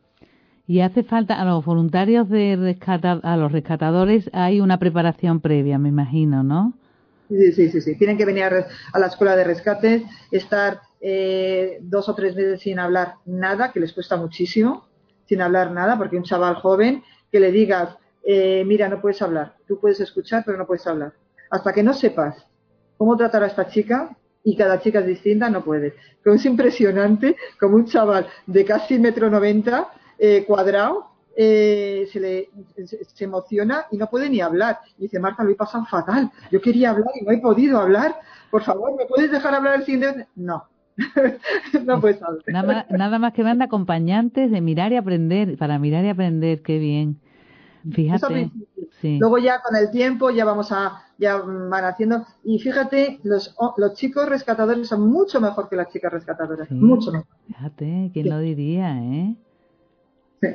Y 0.66 0.80
hace 0.80 1.02
falta 1.02 1.40
a 1.40 1.44
los 1.44 1.64
voluntarios 1.64 2.28
de 2.28 2.56
rescatar, 2.56 3.20
a 3.24 3.36
los 3.36 3.50
rescatadores 3.52 4.30
hay 4.32 4.60
una 4.60 4.78
preparación 4.78 5.40
previa, 5.40 5.78
me 5.78 5.88
imagino, 5.88 6.42
¿no? 6.44 6.74
Sí, 7.28 7.52
sí, 7.52 7.70
sí, 7.70 7.80
sí. 7.80 7.96
Tienen 7.96 8.16
que 8.18 8.24
venir 8.24 8.44
a, 8.44 8.66
a 8.92 8.98
la 8.98 9.06
escuela 9.06 9.36
de 9.36 9.44
rescates, 9.44 10.02
estar 10.30 10.80
eh, 11.00 11.78
dos 11.82 12.08
o 12.08 12.14
tres 12.14 12.34
meses 12.34 12.60
sin 12.60 12.78
hablar 12.78 13.14
nada, 13.24 13.72
que 13.72 13.80
les 13.80 13.92
cuesta 13.92 14.16
muchísimo. 14.16 14.88
sin 15.26 15.40
hablar 15.40 15.70
nada, 15.72 15.96
porque 15.96 16.16
un 16.16 16.24
chaval 16.24 16.56
joven 16.56 17.02
que 17.30 17.38
le 17.40 17.52
digas, 17.52 17.96
eh, 18.24 18.64
mira, 18.66 18.88
no 18.88 19.00
puedes 19.00 19.22
hablar, 19.22 19.56
tú 19.66 19.78
puedes 19.80 20.00
escuchar, 20.00 20.42
pero 20.44 20.58
no 20.58 20.66
puedes 20.66 20.86
hablar. 20.86 21.12
Hasta 21.50 21.72
que 21.72 21.82
no 21.84 21.94
sepas 21.94 22.46
cómo 22.98 23.16
tratar 23.16 23.42
a 23.44 23.46
esta 23.46 23.68
chica, 23.68 24.16
y 24.42 24.56
cada 24.56 24.80
chica 24.80 25.00
es 25.00 25.06
distinta, 25.06 25.50
no 25.50 25.62
puedes. 25.62 25.94
Pero 26.22 26.36
es 26.36 26.44
impresionante 26.44 27.36
como 27.58 27.76
un 27.76 27.86
chaval 27.86 28.26
de 28.46 28.64
casi 28.64 28.98
metro 28.98 29.30
noventa, 29.30 29.88
eh, 30.18 30.44
cuadrado, 30.46 31.10
eh, 31.36 32.08
se, 32.12 32.20
le, 32.20 32.50
se, 32.84 33.24
emociona 33.24 33.86
y 33.90 33.96
no 33.96 34.08
puede 34.08 34.28
ni 34.28 34.40
hablar. 34.40 34.80
Y 34.98 35.02
dice, 35.02 35.18
Marta, 35.18 35.44
lo 35.44 35.50
he 35.50 35.54
pasado 35.54 35.84
fatal. 35.86 36.30
Yo 36.50 36.60
quería 36.60 36.90
hablar 36.90 37.10
y 37.18 37.24
no 37.24 37.30
he 37.30 37.38
podido 37.38 37.78
hablar. 37.78 38.16
Por 38.50 38.62
favor, 38.62 38.96
¿me 38.96 39.06
puedes 39.06 39.30
dejar 39.30 39.54
hablar 39.54 39.76
el 39.76 39.84
siguiente? 39.84 40.26
No. 40.34 40.64
no 41.84 42.00
puedes 42.00 42.20
hablar. 42.22 42.86
Nada 42.90 43.18
más, 43.18 43.32
que 43.32 43.42
van 43.42 43.62
acompañantes 43.62 44.50
de 44.50 44.60
mirar 44.60 44.92
y 44.92 44.96
aprender, 44.96 45.56
para 45.56 45.78
mirar 45.78 46.04
y 46.04 46.08
aprender, 46.08 46.62
qué 46.62 46.78
bien. 46.78 47.20
Fíjate. 47.90 48.50
Luego 49.02 49.38
ya 49.38 49.62
con 49.62 49.76
el 49.76 49.90
tiempo 49.90 50.30
ya 50.30 50.44
vamos 50.44 50.72
a, 50.72 51.04
ya 51.18 51.36
van 51.36 51.84
haciendo, 51.84 52.26
y 52.44 52.58
fíjate, 52.58 53.20
los, 53.22 53.54
los 53.76 53.94
chicos 53.94 54.28
rescatadores 54.28 54.88
son 54.88 55.08
mucho 55.08 55.40
mejor 55.40 55.68
que 55.68 55.76
las 55.76 55.88
chicas 55.88 56.12
rescatadoras, 56.12 56.70
mucho 56.70 57.10
mejor. 57.12 57.28
Fíjate, 57.46 58.10
¿quién 58.12 58.28
lo 58.28 58.38
diría, 58.38 58.98
eh? 59.02 59.36
Sí. 60.42 60.48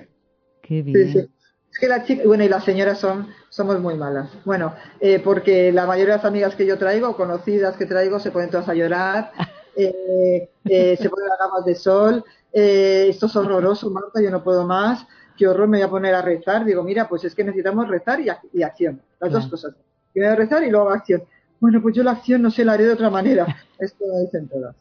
Qué 0.61 0.81
bien. 0.83 1.11
Sí, 1.11 1.29
Es 1.71 1.79
que 1.79 1.87
las 1.87 2.05
chicas, 2.05 2.25
bueno, 2.27 2.43
y 2.43 2.49
las 2.49 2.63
señoras 2.63 2.99
son, 2.99 3.27
somos 3.49 3.79
muy 3.79 3.95
malas. 3.95 4.29
Bueno, 4.45 4.73
eh, 4.99 5.19
porque 5.23 5.71
la 5.71 5.87
mayoría 5.87 6.13
de 6.13 6.17
las 6.19 6.25
amigas 6.25 6.55
que 6.55 6.67
yo 6.67 6.77
traigo, 6.77 7.15
conocidas 7.15 7.75
que 7.77 7.85
traigo, 7.87 8.19
se 8.19 8.31
ponen 8.31 8.51
todas 8.51 8.69
a 8.69 8.75
llorar, 8.75 9.31
eh, 9.75 10.49
eh, 10.65 10.97
se 10.97 11.09
ponen 11.09 11.29
las 11.29 11.39
gafas 11.39 11.65
de 11.65 11.75
sol, 11.75 12.23
esto 12.51 13.25
es 13.25 13.35
horroroso, 13.35 13.89
Marta, 13.89 14.21
yo 14.21 14.31
no 14.31 14.43
puedo 14.43 14.65
más 14.65 15.05
qué 15.37 15.47
horror 15.47 15.67
me 15.67 15.77
voy 15.77 15.85
a 15.85 15.89
poner 15.89 16.15
a 16.15 16.21
rezar. 16.21 16.65
Digo, 16.65 16.83
mira, 16.83 17.07
pues 17.07 17.23
es 17.23 17.35
que 17.35 17.43
necesitamos 17.43 17.87
rezar 17.87 18.19
y, 18.21 18.63
acción, 18.63 19.01
las 19.19 19.31
dos 19.31 19.47
cosas. 19.47 19.75
Primero 20.13 20.35
rezar 20.35 20.63
y 20.63 20.69
luego 20.69 20.89
acción. 20.89 21.23
Bueno, 21.59 21.81
pues 21.81 21.95
yo 21.95 22.03
la 22.03 22.11
acción 22.11 22.41
no 22.41 22.51
sé, 22.51 22.65
la 22.65 22.73
haré 22.73 22.85
de 22.85 22.93
otra 22.93 23.09
manera. 23.09 23.45
Esto 23.79 24.05
lo 24.07 24.19
dicen 24.19 24.47
todas. 24.47 24.75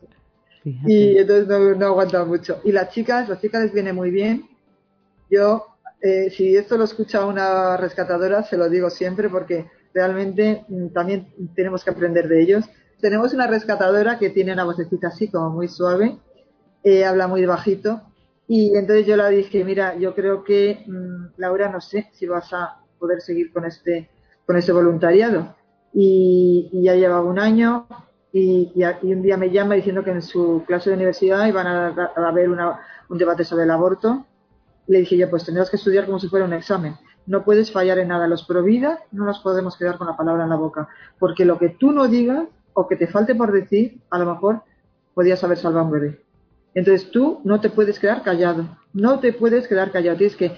Y 0.64 1.18
entonces 1.18 1.46
no, 1.46 1.74
no 1.74 1.86
aguanta 1.86 2.24
mucho. 2.24 2.60
Y 2.64 2.72
las 2.72 2.90
chicas, 2.90 3.28
las 3.28 3.40
chicas 3.40 3.62
les 3.62 3.72
viene 3.72 3.92
muy 3.92 4.10
bien. 4.10 4.48
Yo, 5.30 5.66
eh, 6.00 6.30
si 6.30 6.56
esto 6.56 6.76
lo 6.76 6.84
escucha 6.84 7.26
una 7.26 7.76
rescatadora, 7.76 8.42
se 8.44 8.56
lo 8.56 8.68
digo 8.68 8.90
siempre 8.90 9.28
porque 9.28 9.66
realmente 9.92 10.64
mm, 10.68 10.88
también 10.88 11.32
tenemos 11.54 11.84
que 11.84 11.90
aprender 11.90 12.28
de 12.28 12.42
ellos. 12.42 12.64
Tenemos 13.00 13.34
una 13.34 13.46
rescatadora 13.46 14.18
que 14.18 14.30
tiene 14.30 14.52
una 14.52 14.64
vocecita 14.64 15.08
así 15.08 15.28
como 15.28 15.50
muy 15.50 15.68
suave, 15.68 16.18
eh, 16.82 17.04
habla 17.04 17.28
muy 17.28 17.44
bajito 17.44 18.02
y 18.46 18.76
entonces 18.76 19.06
yo 19.06 19.16
le 19.16 19.30
dije, 19.30 19.64
mira, 19.64 19.96
yo 19.96 20.14
creo 20.14 20.44
que, 20.44 20.84
mm, 20.86 21.38
Laura, 21.38 21.70
no 21.70 21.80
sé 21.80 22.10
si 22.12 22.26
vas 22.26 22.52
a 22.52 22.78
poder 22.98 23.20
seguir 23.20 23.52
con 23.52 23.64
este, 23.64 24.10
con 24.46 24.56
este 24.56 24.72
voluntariado. 24.72 25.54
Y, 25.92 26.70
ya 26.82 26.94
llevaba 26.94 27.22
un 27.22 27.38
año 27.38 27.86
y, 28.32 28.72
un 29.02 29.22
día 29.22 29.36
me 29.36 29.50
llama 29.50 29.76
diciendo 29.76 30.02
que 30.04 30.10
en 30.10 30.22
su 30.22 30.64
clase 30.66 30.90
de 30.90 30.96
universidad 30.96 31.46
iban 31.46 31.66
a, 31.66 32.12
haber 32.16 32.50
un 32.50 33.18
debate 33.18 33.44
sobre 33.44 33.64
el 33.64 33.70
aborto. 33.70 34.26
Le 34.86 35.00
dije 35.00 35.16
yo, 35.16 35.30
pues 35.30 35.44
tendrás 35.44 35.70
que 35.70 35.76
estudiar 35.76 36.04
como 36.04 36.18
si 36.18 36.28
fuera 36.28 36.44
un 36.44 36.52
examen. 36.52 36.96
No 37.26 37.44
puedes 37.44 37.72
fallar 37.72 37.98
en 37.98 38.08
nada. 38.08 38.28
Los 38.28 38.44
pro 38.44 38.62
vida 38.62 39.00
no 39.12 39.24
nos 39.24 39.40
podemos 39.40 39.78
quedar 39.78 39.96
con 39.96 40.06
la 40.06 40.16
palabra 40.16 40.44
en 40.44 40.50
la 40.50 40.56
boca. 40.56 40.88
Porque 41.18 41.46
lo 41.46 41.58
que 41.58 41.70
tú 41.70 41.92
no 41.92 42.08
digas 42.08 42.46
o 42.74 42.86
que 42.86 42.96
te 42.96 43.06
falte 43.06 43.34
por 43.34 43.52
decir, 43.52 44.02
a 44.10 44.18
lo 44.18 44.26
mejor 44.26 44.62
podías 45.14 45.42
haber 45.44 45.56
salvado 45.56 45.80
a 45.80 45.84
un 45.84 45.92
bebé. 45.92 46.23
Entonces 46.74 47.10
tú 47.10 47.40
no 47.44 47.60
te 47.60 47.70
puedes 47.70 47.98
quedar 47.98 48.22
callado, 48.22 48.66
no 48.92 49.20
te 49.20 49.32
puedes 49.32 49.68
quedar 49.68 49.90
callado, 49.92 50.16
tienes 50.16 50.36
que 50.36 50.52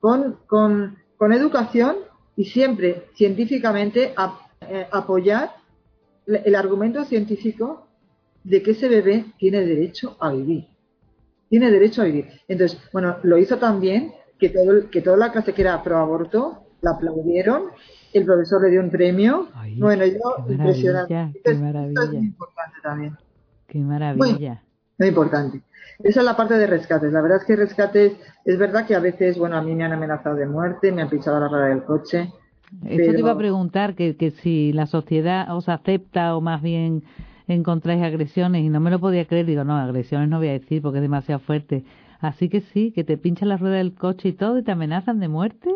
con, 0.00 0.38
con, 0.46 0.98
con 1.16 1.32
educación 1.32 1.96
y 2.36 2.46
siempre 2.46 3.08
científicamente 3.14 4.14
eh, 4.68 4.86
apoyar 4.90 5.50
el 6.26 6.54
argumento 6.54 7.04
científico 7.04 7.86
de 8.44 8.62
que 8.62 8.72
ese 8.72 8.88
bebé 8.88 9.26
tiene 9.38 9.64
derecho 9.64 10.16
a 10.20 10.32
vivir. 10.32 10.66
Tiene 11.48 11.70
derecho 11.70 12.02
a 12.02 12.06
vivir. 12.06 12.28
Entonces, 12.48 12.80
bueno, 12.92 13.16
lo 13.22 13.38
hizo 13.38 13.58
también 13.58 14.12
que, 14.38 14.48
todo, 14.48 14.90
que 14.90 15.02
toda 15.02 15.16
la 15.16 15.32
clase 15.32 15.52
que 15.52 15.62
era 15.62 15.82
pro 15.82 15.98
aborto 15.98 16.64
la 16.80 16.92
aplaudieron, 16.92 17.70
el 18.12 18.24
profesor 18.24 18.62
le 18.62 18.70
dio 18.70 18.80
un 18.80 18.90
premio. 18.90 19.48
bueno, 19.78 20.04
yo, 20.04 20.44
impresionante. 20.48 21.40
Qué 21.44 21.54
maravilla. 21.54 22.02
es 22.02 22.10
muy 22.10 22.26
importante 22.26 22.76
también. 22.82 23.16
Qué 23.68 23.78
maravilla. 23.78 24.62
Muy 25.02 25.08
importante. 25.08 25.60
Esa 25.98 26.20
es 26.20 26.24
la 26.24 26.36
parte 26.36 26.54
de 26.54 26.64
rescates. 26.64 27.12
La 27.12 27.20
verdad 27.20 27.38
es 27.38 27.44
que 27.44 27.56
rescates, 27.56 28.12
es 28.44 28.56
verdad 28.56 28.86
que 28.86 28.94
a 28.94 29.00
veces, 29.00 29.36
bueno, 29.36 29.56
a 29.56 29.60
mí 29.60 29.74
me 29.74 29.82
han 29.82 29.92
amenazado 29.92 30.36
de 30.36 30.46
muerte, 30.46 30.92
me 30.92 31.02
han 31.02 31.10
pinchado 31.10 31.40
la 31.40 31.48
rueda 31.48 31.66
del 31.66 31.82
coche. 31.82 32.32
Esto 32.84 33.12
te 33.12 33.18
iba 33.18 33.32
a 33.32 33.36
preguntar 33.36 33.96
que, 33.96 34.16
que 34.16 34.30
si 34.30 34.72
la 34.72 34.86
sociedad 34.86 35.52
os 35.56 35.68
acepta 35.68 36.36
o 36.36 36.40
más 36.40 36.62
bien 36.62 37.02
encontráis 37.48 38.00
agresiones 38.00 38.62
y 38.62 38.68
no 38.68 38.78
me 38.78 38.92
lo 38.92 39.00
podía 39.00 39.26
creer, 39.26 39.44
digo, 39.44 39.64
no, 39.64 39.76
agresiones 39.76 40.28
no 40.28 40.38
voy 40.38 40.50
a 40.50 40.52
decir 40.52 40.80
porque 40.82 40.98
es 40.98 41.02
demasiado 41.02 41.40
fuerte. 41.40 41.82
Así 42.20 42.48
que 42.48 42.60
sí, 42.60 42.92
que 42.92 43.02
te 43.02 43.18
pinchan 43.18 43.48
la 43.48 43.56
rueda 43.56 43.78
del 43.78 43.92
coche 43.92 44.28
y 44.28 44.34
todo 44.34 44.56
y 44.56 44.62
te 44.62 44.70
amenazan 44.70 45.18
de 45.18 45.26
muerte. 45.26 45.68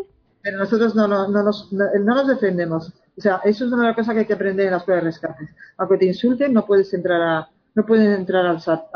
Pero 0.42 0.56
nosotros 0.56 0.95
no, 0.95 1.09
no, 1.09 1.26
no, 1.26 1.42
nos, 1.42 1.73
no, 1.73 2.14
nos 2.14 2.28
defendemos. 2.28 2.92
O 3.18 3.21
sea, 3.21 3.40
eso 3.45 3.64
es 3.64 3.73
una 3.73 3.83
de 3.83 3.88
las 3.88 3.97
cosas 3.97 4.14
que 4.14 4.21
hay 4.21 4.26
que 4.26 4.35
aprender 4.35 4.66
en 4.66 4.73
las 4.73 4.85
pruebas 4.85 5.02
de 5.02 5.11
rescates. 5.11 5.49
Aunque 5.78 5.99
te 5.99 6.06
insulten, 6.06 6.52
no 6.52 6.64
puedes 6.64 6.95
entrar 6.95 7.21
a, 7.21 7.49
no 7.76 7.85
pueden 7.85 8.11
entrar 8.12 8.47
al 8.47 8.61
SAT, 8.61 8.87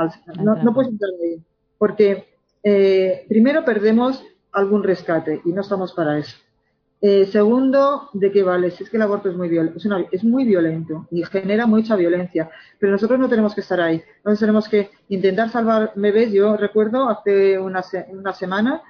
no, 0.43 0.57
no 0.57 0.75
puedes 0.75 0.91
entrar 0.91 1.11
ahí, 1.23 1.41
porque 1.79 2.35
eh, 2.63 3.27
primero 3.29 3.63
perdemos 3.65 4.25
algún 4.53 4.83
rescate 4.83 5.43
y 5.45 5.53
no 5.53 5.61
estamos 5.61 5.93
para 5.93 6.19
eso. 6.19 6.37
Eh, 7.03 7.27
segundo, 7.27 8.09
¿de 8.15 8.33
qué 8.33 8.43
vale? 8.43 8.71
Si 8.71 8.85
es 8.85 8.91
que 8.91 8.97
el 8.97 9.03
aborto 9.03 9.31
es 9.31 9.37
muy, 9.37 9.49
violento, 9.49 9.79
es, 9.79 9.87
es, 10.13 10.25
muy 10.25 10.45
violento 10.45 11.07
y 11.11 11.23
genera 11.25 11.67
mucha 11.67 11.95
violencia, 11.95 12.51
pero 12.79 12.93
nosotros 12.93 13.19
no 13.19 13.29
tenemos 13.29 13.55
que 13.55 13.61
estar 13.61 13.81
ahí. 13.81 14.03
Nosotros 14.25 14.41
tenemos 14.41 14.69
que 14.69 14.91
intentar 15.09 15.51
salvar 15.51 15.93
bebés. 15.95 16.33
Yo 16.33 16.57
recuerdo 16.57 17.09
hace 17.09 17.59
una, 17.59 17.83
una 18.09 18.33
semana 18.33 18.83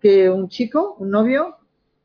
que 0.00 0.30
un 0.30 0.48
chico, 0.48 0.96
un 0.98 1.10
novio, 1.10 1.56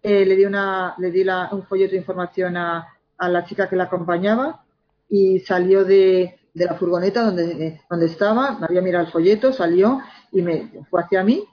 eh, 0.01 0.25
le 0.25 0.35
di, 0.35 0.45
una, 0.45 0.95
le 0.97 1.11
di 1.11 1.23
la, 1.23 1.49
un 1.51 1.63
folleto 1.63 1.91
de 1.91 1.97
información 1.97 2.57
a, 2.57 2.87
a 3.17 3.29
la 3.29 3.45
chica 3.45 3.69
que 3.69 3.77
la 3.77 3.85
acompañaba 3.85 4.65
y 5.09 5.39
salió 5.39 5.85
de, 5.85 6.39
de 6.53 6.65
la 6.65 6.75
furgoneta 6.75 7.23
donde, 7.23 7.81
donde 7.89 8.05
estaba, 8.05 8.59
me 8.59 8.65
había 8.65 8.81
mirado 8.81 9.05
el 9.05 9.11
folleto, 9.11 9.51
salió 9.51 9.99
y 10.31 10.41
me 10.41 10.71
fue 10.89 11.01
hacia 11.01 11.23
mí 11.23 11.43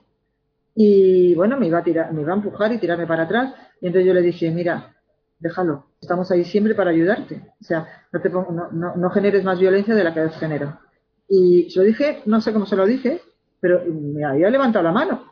y 0.75 1.35
bueno, 1.35 1.57
me 1.57 1.67
iba 1.67 1.79
a 1.79 1.83
tirar, 1.83 2.13
me 2.13 2.21
iba 2.21 2.33
a 2.33 2.37
empujar 2.37 2.71
y 2.71 2.77
tirarme 2.77 3.07
para 3.07 3.23
atrás. 3.23 3.53
Y 3.81 3.87
entonces 3.87 4.07
yo 4.07 4.13
le 4.13 4.21
dije, 4.21 4.51
mira, 4.51 4.95
déjalo, 5.39 5.87
estamos 5.99 6.31
ahí 6.31 6.45
siempre 6.45 6.75
para 6.75 6.91
ayudarte. 6.91 7.41
O 7.59 7.63
sea, 7.63 8.05
no, 8.11 8.21
te 8.21 8.29
no, 8.29 8.95
no, 8.95 9.09
generes 9.09 9.43
más 9.43 9.59
violencia 9.59 9.95
de 9.95 10.03
la 10.03 10.13
que 10.13 10.21
has 10.21 10.37
generado. 10.37 10.79
Y 11.27 11.69
se 11.69 11.79
lo 11.79 11.85
dije, 11.85 12.21
no 12.25 12.41
sé 12.41 12.53
cómo 12.53 12.65
se 12.65 12.75
lo 12.75 12.85
dije, 12.85 13.21
pero 13.59 13.83
me 13.85 14.23
había 14.23 14.49
levantado 14.49 14.83
la 14.83 14.91
mano. 14.91 15.25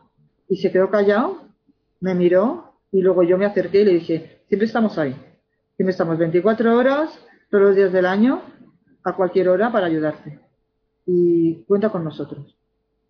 Y 0.47 0.57
se 0.57 0.71
quedó 0.71 0.89
callado, 0.89 1.43
me 1.99 2.15
miró 2.15 2.73
y 2.91 3.01
luego 3.01 3.23
yo 3.23 3.37
me 3.37 3.45
acerqué 3.45 3.81
y 3.81 3.85
le 3.85 3.93
dije, 3.93 4.41
siempre 4.47 4.67
estamos 4.67 4.97
ahí. 4.97 5.15
Siempre 5.75 5.91
estamos 5.91 6.17
24 6.17 6.75
horas, 6.75 7.09
todos 7.49 7.63
los 7.63 7.75
días 7.75 7.93
del 7.93 8.05
año, 8.05 8.41
a 9.03 9.15
cualquier 9.15 9.49
hora 9.49 9.71
para 9.71 9.87
ayudarte. 9.87 10.39
Y 11.05 11.63
cuenta 11.63 11.89
con 11.89 12.03
nosotros. 12.03 12.55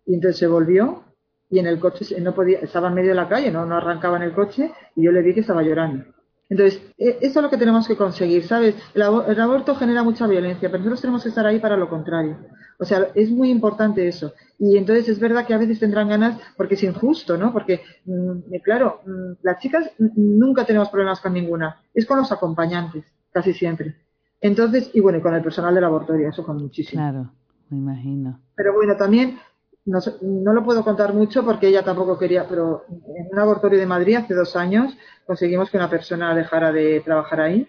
Y 0.06 0.14
entonces 0.14 0.38
se 0.38 0.46
volvió 0.46 1.04
y 1.50 1.58
en 1.58 1.66
el 1.66 1.78
coche 1.78 2.20
no 2.20 2.34
podía, 2.34 2.60
estaba 2.60 2.88
en 2.88 2.94
medio 2.94 3.10
de 3.10 3.16
la 3.16 3.28
calle, 3.28 3.50
no, 3.50 3.66
no 3.66 3.76
arrancaba 3.76 4.16
en 4.16 4.22
el 4.22 4.32
coche 4.32 4.72
y 4.94 5.02
yo 5.02 5.12
le 5.12 5.22
vi 5.22 5.34
que 5.34 5.40
estaba 5.40 5.62
llorando. 5.62 6.04
Entonces, 6.50 6.82
e, 6.98 7.18
eso 7.20 7.38
es 7.38 7.42
lo 7.42 7.48
que 7.48 7.56
tenemos 7.56 7.86
que 7.86 7.96
conseguir, 7.96 8.44
¿sabes? 8.44 8.74
El, 8.92 9.02
aborto 9.02 9.76
genera 9.76 10.02
mucha 10.02 10.26
violencia, 10.26 10.68
pero 10.68 10.78
nosotros 10.78 11.00
tenemos 11.00 11.22
que 11.22 11.28
estar 11.28 11.46
ahí 11.46 11.60
para 11.60 11.76
lo 11.76 11.88
contrario. 11.88 12.38
O 12.78 12.84
sea, 12.84 13.08
es 13.14 13.30
muy 13.30 13.50
importante 13.50 14.06
eso. 14.06 14.34
Y 14.58 14.76
entonces 14.76 15.08
es 15.08 15.20
verdad 15.20 15.46
que 15.46 15.54
a 15.54 15.58
veces 15.58 15.78
tendrán 15.78 16.08
ganas 16.08 16.40
porque 16.56 16.74
es 16.74 16.82
injusto, 16.82 17.36
¿no? 17.36 17.52
Porque, 17.52 17.82
mm, 18.04 18.56
claro, 18.64 19.00
mm, 19.06 19.32
las 19.42 19.60
chicas 19.60 19.90
nunca 19.98 20.64
tenemos 20.64 20.88
problemas 20.88 21.20
con 21.20 21.32
ninguna. 21.32 21.82
Es 21.94 22.04
con 22.04 22.18
los 22.18 22.32
acompañantes, 22.32 23.04
casi 23.32 23.52
siempre. 23.52 23.94
Entonces, 24.40 24.90
y 24.94 25.00
bueno, 25.00 25.18
y 25.18 25.20
con 25.20 25.34
el 25.34 25.42
personal 25.42 25.74
del 25.74 25.82
laboratorio, 25.82 26.28
eso 26.28 26.44
con 26.44 26.56
muchísimo. 26.56 27.02
Claro, 27.02 27.30
me 27.68 27.78
imagino. 27.78 28.40
Pero 28.54 28.72
bueno, 28.74 28.96
también 28.96 29.38
no, 29.84 29.98
no, 30.22 30.52
lo 30.52 30.64
puedo 30.64 30.84
contar 30.84 31.12
mucho 31.14 31.44
porque 31.44 31.68
ella 31.68 31.84
tampoco 31.84 32.18
quería, 32.18 32.46
pero 32.48 32.84
en 32.88 33.28
un 33.30 33.36
laboratorio 33.36 33.78
de 33.78 33.86
Madrid 33.86 34.16
hace 34.16 34.34
dos 34.34 34.56
años 34.56 34.96
conseguimos 35.26 35.70
que 35.70 35.76
una 35.76 35.90
persona 35.90 36.34
dejara 36.34 36.72
de 36.72 37.00
trabajar 37.00 37.40
ahí. 37.40 37.68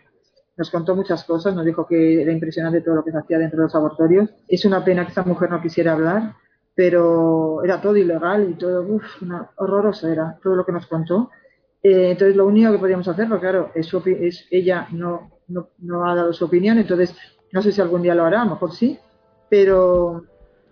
Nos 0.57 0.69
contó 0.69 0.95
muchas 0.95 1.23
cosas, 1.23 1.55
nos 1.55 1.65
dijo 1.65 1.87
que 1.87 2.21
era 2.21 2.31
impresionante 2.31 2.81
todo 2.81 2.95
lo 2.95 3.03
que 3.03 3.11
se 3.11 3.17
hacía 3.17 3.39
dentro 3.39 3.59
de 3.59 3.63
los 3.63 3.73
laboratorios. 3.73 4.29
Es 4.47 4.65
una 4.65 4.83
pena 4.83 5.03
que 5.03 5.09
esta 5.09 5.23
mujer 5.23 5.49
no 5.49 5.61
quisiera 5.61 5.93
hablar, 5.93 6.35
pero 6.75 7.63
era 7.63 7.81
todo 7.81 7.95
ilegal 7.95 8.49
y 8.51 8.53
todo, 8.55 8.83
uff, 8.83 9.23
horroroso 9.55 10.07
era 10.07 10.37
todo 10.43 10.55
lo 10.55 10.65
que 10.65 10.71
nos 10.73 10.87
contó. 10.87 11.31
Eh, 11.81 12.11
entonces 12.11 12.35
lo 12.35 12.45
único 12.45 12.71
que 12.71 12.77
podíamos 12.77 13.07
hacer, 13.07 13.27
porque 13.27 13.41
claro, 13.41 13.71
es, 13.73 13.91
es 14.05 14.47
ella 14.51 14.87
no 14.91 15.40
no, 15.51 15.69
no 15.79 16.09
ha 16.09 16.15
dado 16.15 16.33
su 16.33 16.45
opinión, 16.45 16.77
entonces 16.77 17.15
no 17.51 17.61
sé 17.61 17.71
si 17.71 17.81
algún 17.81 18.01
día 18.01 18.15
lo 18.15 18.25
hará, 18.25 18.41
a 18.41 18.45
lo 18.45 18.51
mejor 18.51 18.71
sí, 18.73 18.97
pero 19.49 20.23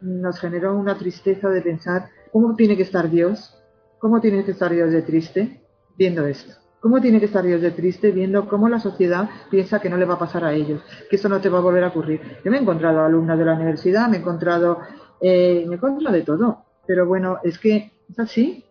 nos 0.01 0.39
generó 0.39 0.75
una 0.75 0.98
tristeza 0.98 1.50
de 1.50 1.62
pensar 1.62 2.09
cómo 2.31 2.55
tiene 2.55 2.77
que 2.77 2.83
estar 2.83 3.09
Dios 3.09 3.59
¿cómo 4.00 4.21
tiene 4.21 4.43
que 4.43 4.51
estar 4.51 4.71
Dios 4.71 4.91
de 4.91 5.01
triste 5.03 5.62
viendo 5.98 6.25
esto? 6.25 6.53
¿Cómo 6.79 7.01
tiene 7.01 7.19
que 7.19 7.25
estar 7.25 7.43
Dios 7.45 7.62
de 7.62 7.71
triste 7.71 8.12
viendo 8.12 8.48
cómo 8.48 8.69
la 8.69 8.79
sociedad 8.79 9.29
piensa 9.51 9.79
que 9.79 9.89
no 9.89 9.98
le 9.98 10.05
va 10.05 10.13
a 10.13 10.19
pasar 10.19 10.45
a 10.45 10.53
ellos, 10.53 10.81
que 11.09 11.17
eso 11.17 11.27
no 11.27 11.41
te 11.41 11.50
va 11.50 11.59
a 11.59 11.62
volver 11.62 11.83
a 11.83 11.89
ocurrir? 11.89 12.21
Yo 12.43 12.50
me 12.50 12.57
he 12.57 12.62
encontrado 12.62 13.03
alumnas 13.03 13.38
de 13.38 13.45
la 13.45 13.53
universidad, 13.53 14.07
me 14.07 14.17
he 14.17 14.19
encontrado, 14.21 14.79
eh, 15.21 15.65
me 15.67 15.74
he 15.74 15.77
encontrado 15.77 16.15
de 16.15 16.21
todo, 16.21 16.63
pero 16.88 17.05
bueno, 17.05 17.39
es 17.43 17.59
que 17.59 17.91
es 18.09 18.19
así, 18.19 18.63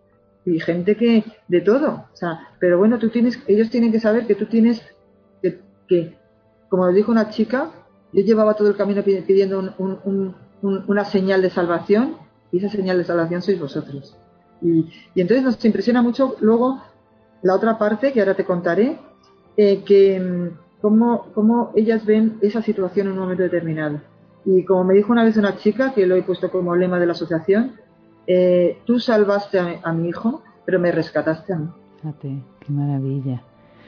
y 0.47 0.59
gente 0.59 0.97
que 0.97 1.23
de 1.49 1.61
todo, 1.61 2.07
o 2.11 2.17
sea, 2.17 2.49
pero 2.59 2.79
bueno, 2.79 2.99
tú 2.99 3.11
tienes, 3.11 3.39
ellos 3.47 3.69
tienen 3.69 3.93
que 3.93 4.01
saber 4.01 4.27
que 4.27 4.35
tú 4.35 4.47
tienes 4.47 4.83
que, 5.89 6.17
como 6.69 6.87
dijo 6.93 7.11
una 7.11 7.31
chica, 7.31 7.71
yo 8.13 8.23
llevaba 8.23 8.55
todo 8.55 8.69
el 8.69 8.77
camino 8.77 9.03
pidiendo 9.03 9.75
una 10.63 11.05
señal 11.05 11.43
de 11.43 11.51
salvación 11.51 12.17
y 12.53 12.59
esa 12.59 12.69
señal 12.69 12.99
de 12.99 13.05
salvación 13.05 13.43
sois 13.43 13.59
vosotros. 13.59 14.17
Y, 14.63 14.89
entonces 15.15 15.45
nos 15.45 15.65
impresiona 15.65 16.03
mucho 16.03 16.37
luego 16.41 16.83
la 17.43 17.55
otra 17.55 17.79
parte, 17.79 18.13
que 18.13 18.21
ahora 18.21 18.35
te 18.35 18.45
contaré, 18.45 18.99
eh, 19.57 19.83
que 19.85 20.19
mm, 20.19 20.81
cómo, 20.81 21.27
cómo 21.35 21.73
ellas 21.77 22.05
ven 22.05 22.39
esa 22.41 22.63
situación 22.63 23.07
en 23.07 23.13
un 23.15 23.19
momento 23.21 23.43
determinado. 23.43 24.01
Y 24.45 24.65
como 24.65 24.85
me 24.85 24.95
dijo 24.95 25.13
una 25.13 25.25
vez 25.25 25.37
una 25.37 25.57
chica, 25.57 25.93
que 25.93 26.07
lo 26.07 26.17
he 26.17 26.23
puesto 26.23 26.51
como 26.51 26.75
lema 26.75 26.99
de 26.99 27.07
la 27.07 27.13
asociación, 27.13 27.73
eh, 28.27 28.79
tú 28.85 28.99
salvaste 28.99 29.81
a, 29.83 29.93
mi 29.93 30.09
hijo, 30.09 30.43
pero 30.65 30.81
me 30.81 30.91
rescataste 30.91 31.53
a 31.53 31.57
mí. 31.59 31.69
Fíjate, 31.97 32.43
qué 32.61 32.73
maravilla. 32.73 33.43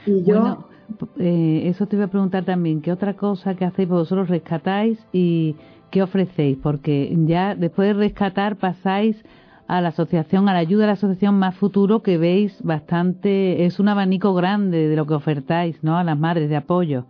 Y 0.07 0.23
yo... 0.23 0.70
Eh, 1.19 1.63
eso 1.67 1.87
te 1.87 1.97
iba 1.97 2.07
a 2.07 2.09
preguntar 2.09 2.45
también, 2.45 2.81
¿qué 2.81 2.93
otra 2.93 3.15
cosa 3.15 3.55
que 3.55 3.65
hacéis 3.65 3.89
vosotros 3.89 4.29
rescatáis 4.29 4.99
y 5.13 5.57
qué 5.91 6.03
ofrecéis? 6.03 6.59
Porque 6.63 7.15
ya 7.27 7.55
después 7.55 7.89
de 7.89 7.95
rescatar 7.95 8.57
pasáis 8.57 9.17
a 9.67 9.81
la 9.81 9.91
asociación, 9.91 10.49
a 10.49 10.53
la 10.53 10.59
ayuda 10.59 10.83
de 10.83 10.87
la 10.89 10.93
asociación 10.95 11.39
Más 11.39 11.55
Futuro, 11.55 12.03
que 12.03 12.19
veis 12.19 12.57
bastante, 12.63 13.65
es 13.67 13.79
un 13.79 13.89
abanico 13.89 14.35
grande 14.35 14.89
de 14.89 14.97
lo 14.97 15.07
que 15.07 15.15
ofertáis, 15.15 15.77
¿no? 15.83 15.97
A 15.97 16.03
las 16.03 16.19
madres 16.19 16.49
de 16.51 16.57
apoyo. 16.57 17.07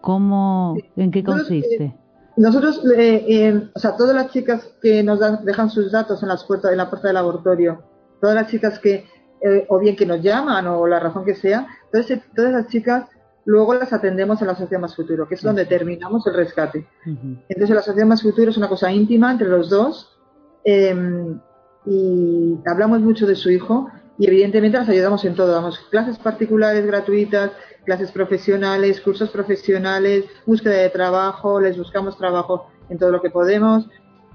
¿Cómo, 0.00 0.76
en 0.96 1.12
qué 1.12 1.22
consiste? 1.22 1.94
Nosotros, 2.36 2.82
eh, 2.96 3.70
o 3.72 3.78
sea, 3.78 3.96
todas 3.96 4.14
las 4.14 4.32
chicas 4.32 4.74
que 4.82 5.04
nos 5.04 5.20
dejan 5.44 5.70
sus 5.70 5.92
datos 5.92 6.20
en, 6.22 6.28
las 6.28 6.44
puertas, 6.44 6.72
en 6.72 6.78
la 6.78 6.90
puerta 6.90 7.08
del 7.08 7.14
laboratorio, 7.14 7.84
todas 8.20 8.34
las 8.34 8.48
chicas 8.48 8.80
que, 8.80 9.06
eh, 9.40 9.66
o 9.68 9.78
bien 9.78 9.94
que 9.94 10.04
nos 10.04 10.20
llaman 10.20 10.66
o 10.66 10.86
la 10.88 10.98
razón 10.98 11.24
que 11.24 11.36
sea, 11.36 11.68
entonces 11.94 12.24
todas 12.34 12.52
las 12.52 12.66
chicas 12.68 13.08
luego 13.44 13.72
las 13.74 13.92
atendemos 13.92 14.40
en 14.40 14.48
la 14.48 14.54
Asociación 14.54 14.80
Más 14.80 14.96
Futuro, 14.96 15.28
que 15.28 15.36
es 15.36 15.42
donde 15.42 15.64
terminamos 15.64 16.26
el 16.26 16.34
rescate. 16.34 16.88
Entonces 17.04 17.70
la 17.70 17.80
Asociación 17.80 18.08
Más 18.08 18.22
Futuro 18.22 18.50
es 18.50 18.56
una 18.56 18.68
cosa 18.68 18.90
íntima 18.90 19.30
entre 19.30 19.48
los 19.48 19.70
dos 19.70 20.18
em, 20.64 21.38
y 21.86 22.58
hablamos 22.66 23.00
mucho 23.00 23.26
de 23.26 23.36
su 23.36 23.50
hijo 23.50 23.90
y 24.18 24.26
evidentemente 24.26 24.76
las 24.76 24.88
ayudamos 24.88 25.24
en 25.24 25.36
todo. 25.36 25.52
Damos 25.52 25.78
clases 25.90 26.18
particulares 26.18 26.84
gratuitas, 26.84 27.52
clases 27.84 28.10
profesionales, 28.10 29.00
cursos 29.00 29.30
profesionales, 29.30 30.24
búsqueda 30.46 30.74
de 30.74 30.90
trabajo, 30.90 31.60
les 31.60 31.78
buscamos 31.78 32.18
trabajo 32.18 32.70
en 32.88 32.98
todo 32.98 33.12
lo 33.12 33.22
que 33.22 33.30
podemos, 33.30 33.88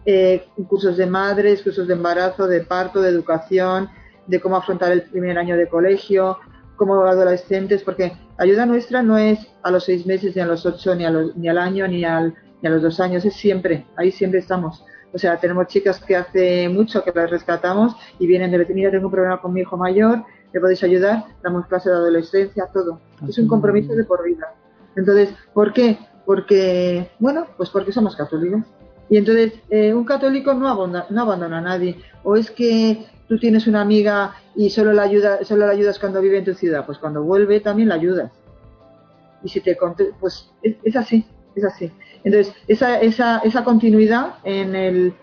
eh, 0.05 0.45
cursos 0.69 0.95
de 0.95 1.07
madres, 1.07 1.61
cursos 1.61 1.87
de 1.87 1.93
embarazo, 1.93 2.47
de 2.47 2.61
parto, 2.61 3.01
de 3.01 3.09
educación, 3.09 3.89
de 4.27 4.39
cómo 4.39 4.55
afrontar 4.55 4.93
el 4.93 5.01
primer 5.01 5.37
año 5.37 5.57
de 5.57 5.67
colegio, 5.67 6.37
como 6.79 7.03
adolescentes, 7.03 7.83
porque 7.83 8.13
ayuda 8.37 8.65
nuestra 8.65 9.03
no 9.03 9.17
es 9.17 9.37
a 9.61 9.69
los 9.69 9.83
seis 9.83 10.07
meses, 10.07 10.35
ni 10.35 10.41
a 10.41 10.47
los 10.47 10.65
ocho, 10.65 10.95
ni, 10.95 11.03
ni 11.35 11.49
al 11.49 11.57
año, 11.57 11.87
ni, 11.87 12.03
al, 12.05 12.33
ni 12.61 12.69
a 12.69 12.71
los 12.71 12.81
dos 12.81 12.99
años, 13.01 13.23
es 13.25 13.35
siempre, 13.35 13.85
ahí 13.97 14.11
siempre 14.11 14.39
estamos. 14.39 14.83
O 15.13 15.17
sea, 15.17 15.37
tenemos 15.37 15.67
chicas 15.67 15.99
que 15.99 16.15
hace 16.15 16.69
mucho 16.69 17.03
que 17.03 17.11
las 17.13 17.29
rescatamos 17.29 17.95
y 18.17 18.27
vienen 18.27 18.51
de 18.51 18.73
mira, 18.73 18.91
tengo 18.91 19.07
un 19.07 19.11
problema 19.11 19.41
con 19.41 19.53
mi 19.53 19.61
hijo 19.61 19.75
mayor, 19.75 20.23
¿me 20.53 20.59
podéis 20.59 20.83
ayudar? 20.83 21.25
Damos 21.43 21.67
clase 21.67 21.89
de 21.89 21.95
adolescencia, 21.95 22.69
todo. 22.73 23.01
Es 23.27 23.37
un 23.37 23.47
compromiso 23.47 23.93
de 23.93 24.05
por 24.05 24.23
vida. 24.23 24.53
Entonces, 24.95 25.29
¿por 25.53 25.73
qué? 25.73 25.97
Porque, 26.25 27.11
bueno, 27.19 27.47
pues 27.57 27.69
porque 27.69 27.91
somos 27.91 28.15
católicos. 28.15 28.61
Y 29.09 29.17
entonces, 29.17 29.53
eh, 29.69 29.93
un 29.93 30.05
católico 30.05 30.53
no 30.53 30.67
abandona, 30.67 31.05
no 31.09 31.21
abandona 31.23 31.57
a 31.57 31.61
nadie. 31.61 31.99
O 32.23 32.35
es 32.35 32.51
que 32.51 33.07
tú 33.29 33.37
tienes 33.37 33.67
una 33.67 33.81
amiga 33.81 34.33
y 34.55 34.71
solo 34.71 34.91
la, 34.91 35.03
ayuda, 35.03 35.45
solo 35.45 35.67
la 35.67 35.71
ayudas 35.71 35.99
cuando 35.99 36.19
vive 36.19 36.39
en 36.39 36.45
tu 36.45 36.55
ciudad. 36.55 36.85
Pues 36.85 36.97
cuando 36.97 37.23
vuelve 37.23 37.61
también 37.61 37.89
la 37.89 37.95
ayudas. 37.95 38.31
Y 39.43 39.49
si 39.49 39.61
te 39.61 39.77
pues 40.19 40.51
es 40.61 40.95
así, 40.95 41.25
es 41.55 41.63
así. 41.63 41.91
Entonces, 42.23 42.53
esa, 42.67 42.99
esa, 42.99 43.37
esa 43.39 43.63
continuidad 43.63 44.35
en 44.43 44.75
el, 44.75 45.13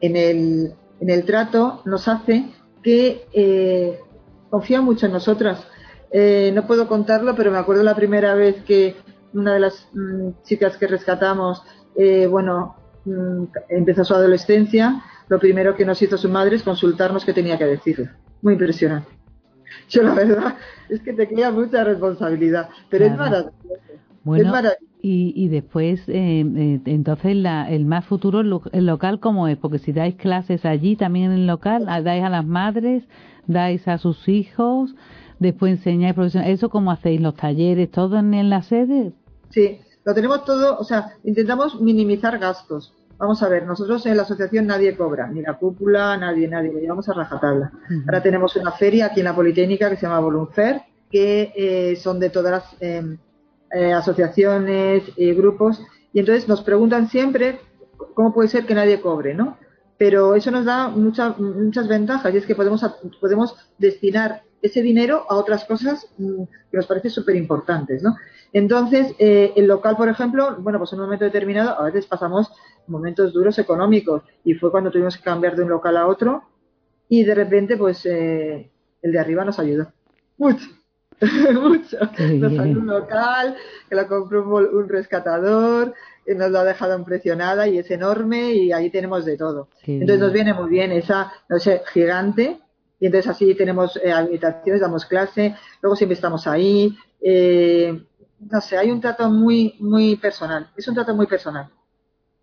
en, 0.00 0.16
el, 0.16 0.74
en 1.00 1.10
el 1.10 1.24
trato 1.24 1.82
nos 1.84 2.08
hace 2.08 2.46
que 2.82 3.26
eh, 3.32 4.00
confían 4.48 4.84
mucho 4.84 5.06
en 5.06 5.12
nosotras. 5.12 5.66
Eh, 6.12 6.52
no 6.54 6.66
puedo 6.66 6.88
contarlo, 6.88 7.34
pero 7.34 7.50
me 7.50 7.58
acuerdo 7.58 7.82
la 7.82 7.96
primera 7.96 8.34
vez 8.34 8.62
que 8.62 8.94
una 9.34 9.54
de 9.54 9.60
las 9.60 9.88
mm, 9.92 10.30
chicas 10.44 10.76
que 10.76 10.86
rescatamos, 10.86 11.62
eh, 11.96 12.26
bueno, 12.26 12.76
mm, 13.04 13.44
empezó 13.68 14.04
su 14.04 14.14
adolescencia, 14.14 15.02
lo 15.28 15.38
primero 15.38 15.74
que 15.74 15.84
nos 15.84 16.00
hizo 16.02 16.16
su 16.16 16.28
madre 16.28 16.56
es 16.56 16.62
consultarnos 16.62 17.24
qué 17.24 17.32
tenía 17.32 17.58
que 17.58 17.66
decirle. 17.66 18.10
Muy 18.42 18.54
impresionante. 18.54 19.08
Yo 19.88 20.02
la 20.02 20.14
verdad 20.14 20.56
es 20.88 21.00
que 21.00 21.12
te 21.12 21.28
crea 21.28 21.50
mucha 21.50 21.84
responsabilidad, 21.84 22.68
pero 22.88 23.04
es 23.06 23.16
maravilloso. 23.16 23.52
Bueno, 24.24 24.52
y, 25.08 25.48
después, 25.48 26.00
eh, 26.08 26.40
eh, 26.40 26.80
entonces, 26.84 27.36
la, 27.36 27.70
el 27.70 27.84
más 27.84 28.04
futuro, 28.04 28.40
el 28.40 28.86
local, 28.86 29.20
¿cómo 29.20 29.46
es? 29.46 29.56
Porque 29.56 29.78
si 29.78 29.92
dais 29.92 30.16
clases 30.16 30.64
allí, 30.64 30.96
también 30.96 31.26
en 31.26 31.38
el 31.38 31.46
local, 31.46 31.86
dais 31.86 32.24
a 32.24 32.28
las 32.28 32.44
madres, 32.44 33.04
dais 33.46 33.86
a 33.86 33.98
sus 33.98 34.28
hijos, 34.28 34.96
después 35.38 35.78
enseñáis 35.78 36.14
profesional. 36.14 36.50
¿Eso 36.50 36.70
cómo 36.70 36.90
hacéis? 36.90 37.20
¿Los 37.20 37.36
talleres, 37.36 37.88
todo 37.92 38.18
en, 38.18 38.50
la 38.50 38.62
sede? 38.62 39.12
Sí, 39.50 39.78
lo 40.04 40.12
tenemos 40.12 40.44
todo, 40.44 40.76
o 40.76 40.82
sea, 40.82 41.12
intentamos 41.22 41.80
minimizar 41.80 42.36
gastos. 42.40 42.92
Vamos 43.18 43.42
a 43.42 43.48
ver, 43.48 43.64
nosotros 43.64 44.04
en 44.06 44.16
la 44.16 44.24
asociación 44.24 44.66
nadie 44.66 44.96
cobra, 44.96 45.26
ni 45.26 45.40
la 45.40 45.54
cúpula, 45.54 46.16
nadie, 46.18 46.48
nadie, 46.48 46.72
lo 46.72 46.80
llevamos 46.80 47.08
a 47.08 47.14
rajatabla. 47.14 47.72
Ahora 48.06 48.22
tenemos 48.22 48.54
una 48.56 48.72
feria 48.72 49.06
aquí 49.06 49.20
en 49.20 49.24
la 49.24 49.34
Politécnica 49.34 49.88
que 49.88 49.96
se 49.96 50.02
llama 50.02 50.20
Volunfer, 50.20 50.82
que 51.10 51.52
eh, 51.56 51.96
son 51.96 52.20
de 52.20 52.28
todas 52.28 52.52
las 52.52 52.82
em, 52.82 53.16
eh, 53.72 53.92
asociaciones, 53.92 55.04
y 55.16 55.32
grupos, 55.32 55.82
y 56.12 56.20
entonces 56.20 56.46
nos 56.46 56.62
preguntan 56.62 57.08
siempre 57.08 57.60
cómo 58.14 58.34
puede 58.34 58.48
ser 58.48 58.66
que 58.66 58.74
nadie 58.74 59.00
cobre, 59.00 59.34
¿no? 59.34 59.56
Pero 59.98 60.34
eso 60.34 60.50
nos 60.50 60.66
da 60.66 60.88
muchas 60.88 61.38
muchas 61.38 61.88
ventajas 61.88 62.34
y 62.34 62.36
es 62.36 62.46
que 62.46 62.54
podemos, 62.54 62.84
podemos 63.18 63.56
destinar 63.78 64.42
ese 64.66 64.82
dinero 64.82 65.24
a 65.28 65.36
otras 65.36 65.64
cosas 65.64 66.08
mm, 66.18 66.42
que 66.70 66.76
nos 66.76 66.86
parecen 66.86 67.10
súper 67.10 67.36
importantes, 67.36 68.02
¿no? 68.02 68.16
Entonces, 68.52 69.14
eh, 69.18 69.52
el 69.56 69.66
local, 69.66 69.96
por 69.96 70.08
ejemplo, 70.08 70.56
bueno, 70.60 70.78
pues 70.78 70.92
en 70.92 71.00
un 71.00 71.06
momento 71.06 71.24
determinado, 71.24 71.78
a 71.78 71.84
veces 71.84 72.06
pasamos 72.06 72.50
momentos 72.86 73.32
duros 73.32 73.58
económicos 73.58 74.22
y 74.44 74.54
fue 74.54 74.70
cuando 74.70 74.90
tuvimos 74.90 75.16
que 75.16 75.22
cambiar 75.22 75.56
de 75.56 75.62
un 75.62 75.70
local 75.70 75.96
a 75.96 76.06
otro 76.06 76.44
y 77.08 77.24
de 77.24 77.34
repente, 77.34 77.76
pues, 77.76 78.06
eh, 78.06 78.70
el 79.02 79.12
de 79.12 79.18
arriba 79.18 79.44
nos 79.44 79.58
ayudó. 79.58 79.92
Mucho. 80.38 80.66
mucho. 81.54 81.98
Nos 82.34 82.54
salió 82.54 82.78
un 82.78 82.86
local, 82.86 83.56
que 83.88 83.94
lo 83.94 84.06
compró 84.06 84.42
un, 84.42 84.88
rescatador, 84.88 85.94
que 86.24 86.34
nos 86.34 86.50
lo 86.50 86.58
ha 86.58 86.64
dejado 86.64 86.98
impresionada 86.98 87.68
y 87.68 87.78
es 87.78 87.90
enorme 87.90 88.52
y 88.52 88.72
ahí 88.72 88.90
tenemos 88.90 89.24
de 89.24 89.36
todo. 89.36 89.68
entonces 89.86 90.18
nos 90.18 90.32
viene 90.32 90.52
muy 90.52 90.68
bien 90.68 90.92
esa, 90.92 91.32
no 91.48 91.58
sé, 91.58 91.82
gigante 91.92 92.60
y 92.98 93.06
entonces 93.06 93.30
así 93.30 93.54
tenemos 93.54 93.98
eh, 94.02 94.12
habitaciones, 94.12 94.80
damos 94.80 95.04
clase, 95.04 95.54
luego 95.82 95.96
siempre 95.96 96.14
estamos 96.14 96.46
ahí. 96.46 96.96
Eh, 97.20 98.02
no 98.38 98.60
sé, 98.60 98.76
hay 98.76 98.90
un 98.90 99.00
trato 99.00 99.28
muy, 99.30 99.74
muy 99.80 100.16
personal, 100.16 100.70
es 100.76 100.86
un 100.88 100.94
trato 100.94 101.14
muy 101.14 101.26
personal. 101.26 101.68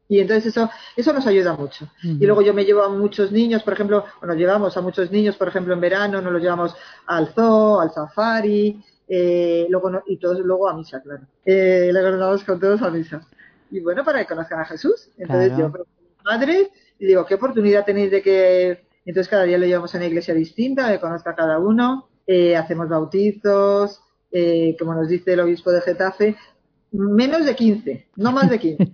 Y 0.08 0.20
entonces 0.20 0.48
eso, 0.48 0.70
eso 0.96 1.14
nos 1.14 1.26
ayuda 1.26 1.54
mucho. 1.54 1.90
Y 2.04 2.26
luego 2.26 2.42
yo 2.42 2.54
me 2.54 2.66
llevo 2.66 2.84
a 2.84 2.90
muchos 2.90 3.32
niños, 3.32 3.64
por 3.64 3.74
ejemplo, 3.74 4.06
o 4.22 4.26
nos 4.26 4.36
llevamos 4.36 4.76
a 4.78 4.82
muchos 4.82 5.10
niños, 5.10 5.38
por 5.38 5.48
ejemplo, 5.48 5.74
en 5.74 5.80
verano, 5.80 6.22
nos 6.22 6.34
los 6.34 6.42
llevamos 6.42 6.76
al 7.08 7.30
zoo, 7.30 7.80
al 7.80 7.92
safari, 7.92 8.84
eh, 9.08 9.66
luego 9.70 10.04
y 10.06 10.18
todos 10.18 10.40
luego 10.40 10.70
a 10.70 10.76
misa, 10.76 11.02
claro. 11.02 11.24
Eh, 11.46 11.90
le 11.92 12.02
ganamos 12.02 12.44
con 12.44 12.60
todos 12.60 12.82
a 12.82 12.92
misa. 12.92 13.22
Y 13.72 13.80
bueno, 13.80 14.04
para 14.04 14.20
que 14.20 14.28
conozcan 14.28 14.60
a 14.60 14.66
Jesús. 14.66 15.10
Entonces 15.18 15.58
yo 15.58 15.72
yo, 15.72 15.86
madre, 16.24 16.70
y 17.00 17.08
digo, 17.08 17.26
¿qué 17.26 17.36
oportunidad 17.36 17.86
tenéis 17.86 18.12
de 18.12 18.22
que... 18.22 18.93
Entonces 19.06 19.30
cada 19.30 19.44
día 19.44 19.58
lo 19.58 19.66
llevamos 19.66 19.94
a 19.94 19.98
una 19.98 20.08
iglesia 20.08 20.34
distinta, 20.34 20.92
que 20.92 21.00
conozca 21.00 21.32
a 21.32 21.36
cada 21.36 21.60
uno, 21.60 22.10
eh, 22.26 22.56
hacemos 22.56 22.88
bautizos, 22.90 24.02
eh, 24.32 24.76
como 24.80 24.94
nos 24.94 25.10
dice 25.10 25.34
el 25.34 25.42
obispo 25.42 25.72
de 25.72 25.82
Getafe, 25.82 26.36
menos 26.94 27.46
de 27.46 27.56
15, 27.56 28.08
no 28.16 28.32
más 28.32 28.50
de 28.50 28.60
15. 28.60 28.92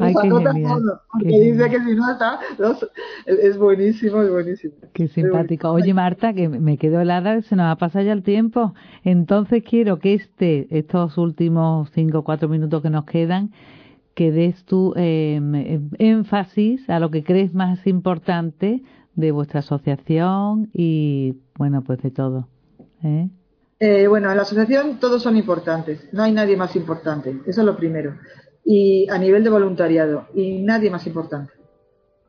Ay, 0.00 0.14
qué 0.22 0.28
porque 0.30 1.40
dice 1.40 1.70
que 1.70 1.80
si 1.80 1.94
no 1.94 2.12
está, 2.12 2.38
es 3.26 3.58
buenísimo, 3.58 4.22
es 4.22 4.30
buenísimo. 4.30 4.74
Qué 4.92 5.08
simpático. 5.08 5.70
Oye, 5.70 5.94
Marta, 5.94 6.32
que 6.32 6.48
me 6.48 6.78
quedo 6.78 7.00
helada, 7.00 7.42
se 7.42 7.56
nos 7.56 7.64
va 7.64 7.72
a 7.72 7.78
pasar 7.78 8.04
ya 8.04 8.12
el 8.12 8.22
tiempo. 8.22 8.74
Entonces 9.02 9.62
quiero 9.64 9.98
que 9.98 10.14
este, 10.14 10.66
estos 10.70 11.18
últimos 11.18 11.90
5 11.94 12.18
o 12.18 12.24
4 12.24 12.48
minutos 12.48 12.82
que 12.82 12.90
nos 12.90 13.04
quedan, 13.04 13.52
que 14.20 14.30
des 14.30 14.66
tu 14.66 14.92
em, 14.96 15.88
énfasis 15.98 16.90
a 16.90 17.00
lo 17.00 17.10
que 17.10 17.24
crees 17.24 17.54
más 17.54 17.86
importante 17.86 18.82
de 19.14 19.30
vuestra 19.30 19.60
asociación 19.60 20.68
y, 20.74 21.38
bueno, 21.56 21.82
pues 21.82 22.02
de 22.02 22.10
todo. 22.10 22.46
¿eh? 23.02 23.30
Eh, 23.78 24.06
bueno, 24.08 24.30
en 24.30 24.36
la 24.36 24.42
asociación 24.42 25.00
todos 25.00 25.22
son 25.22 25.38
importantes, 25.38 26.06
no 26.12 26.22
hay 26.22 26.32
nadie 26.32 26.54
más 26.54 26.76
importante, 26.76 27.30
eso 27.46 27.62
es 27.62 27.66
lo 27.66 27.78
primero. 27.78 28.18
Y 28.62 29.08
a 29.08 29.16
nivel 29.16 29.42
de 29.42 29.48
voluntariado, 29.48 30.26
y 30.34 30.60
nadie 30.60 30.90
más 30.90 31.06
importante. 31.06 31.54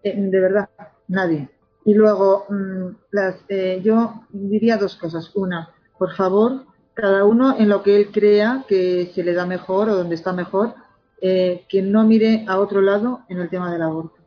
Eh, 0.01 0.15
de 0.17 0.39
verdad, 0.39 0.69
nadie. 1.09 1.49
Y 1.83 1.93
luego, 1.93 2.45
mm, 2.47 2.85
las, 3.11 3.35
yo 3.83 4.23
diría 4.29 4.77
dos 4.77 4.95
cosas. 4.95 5.35
Una, 5.35 5.71
por 5.99 6.15
favor, 6.15 6.63
cada 6.93 7.25
uno 7.25 7.57
en 7.59 7.67
lo 7.67 7.83
que 7.83 7.97
él 7.97 8.11
crea 8.13 8.63
que 8.65 9.11
se 9.13 9.25
le 9.25 9.33
da 9.33 9.45
mejor 9.45 9.89
o 9.89 9.95
donde 9.97 10.15
está 10.15 10.31
mejor, 10.31 10.73
que 11.21 11.81
no 11.83 12.03
mire 12.03 12.45
a 12.47 12.59
otro 12.59 12.81
lado 12.81 13.21
en 13.29 13.37
el 13.37 13.49
tema 13.49 13.71
del 13.71 13.83
aborto. 13.83 14.21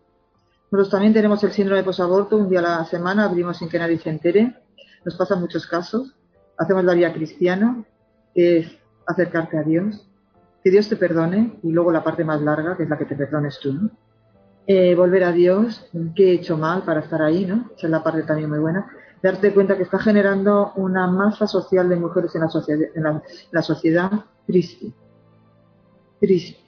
Nosotros 0.75 0.91
también 0.91 1.13
tenemos 1.13 1.43
el 1.45 1.53
síndrome 1.53 1.83
de 1.83 1.85
posaborto, 1.85 2.37
un 2.37 2.49
día 2.49 2.59
a 2.59 2.63
la 2.63 2.85
semana 2.85 3.27
abrimos 3.27 3.59
sin 3.59 3.69
que 3.69 3.79
nadie 3.79 3.97
se 3.99 4.11
entere. 4.11 4.57
Nos 5.05 5.15
pasan 5.15 5.41
muchos 5.41 5.69
casos. 5.69 6.17
Hacemos 6.57 6.83
la 6.83 6.95
vía 6.95 7.13
cristiana, 7.13 7.85
que 8.35 8.59
es 8.59 8.79
acercarte 9.07 9.57
a 9.57 9.63
Dios, 9.63 10.05
que 10.65 10.73
Dios 10.73 10.89
te 10.89 10.97
perdone, 10.97 11.61
y 11.63 11.71
luego 11.71 11.93
la 11.93 12.03
parte 12.03 12.25
más 12.25 12.43
larga, 12.43 12.77
que 12.77 12.83
es 12.83 12.89
la 12.89 12.99
que 12.99 13.05
te 13.05 13.15
perdones 13.15 13.61
tú, 13.61 13.89
eh, 14.67 14.97
volver 14.97 15.23
a 15.23 15.31
Dios, 15.31 15.89
qué 16.17 16.31
he 16.31 16.35
hecho 16.35 16.57
mal 16.57 16.83
para 16.83 17.01
estar 17.01 17.23
ahí, 17.23 17.45
¿no? 17.45 17.71
Esa 17.77 17.87
es 17.87 17.91
la 17.91 18.03
parte 18.03 18.25
también 18.25 18.51
muy 18.51 18.59
buena. 18.59 18.89
Darte 19.23 19.55
cuenta 19.55 19.77
que 19.77 19.85
está 19.85 20.01
generando 20.01 20.73
una 20.75 21.07
masa 21.07 21.47
social 21.47 21.89
de 21.89 21.95
mujeres 21.95 22.35
en 22.35 22.41
la 22.41 22.49
sociedad, 22.49 22.89
en 22.97 23.23
la 23.53 23.63
sociedad 23.63 24.11
triste. 24.45 24.93
Triste. 26.19 26.64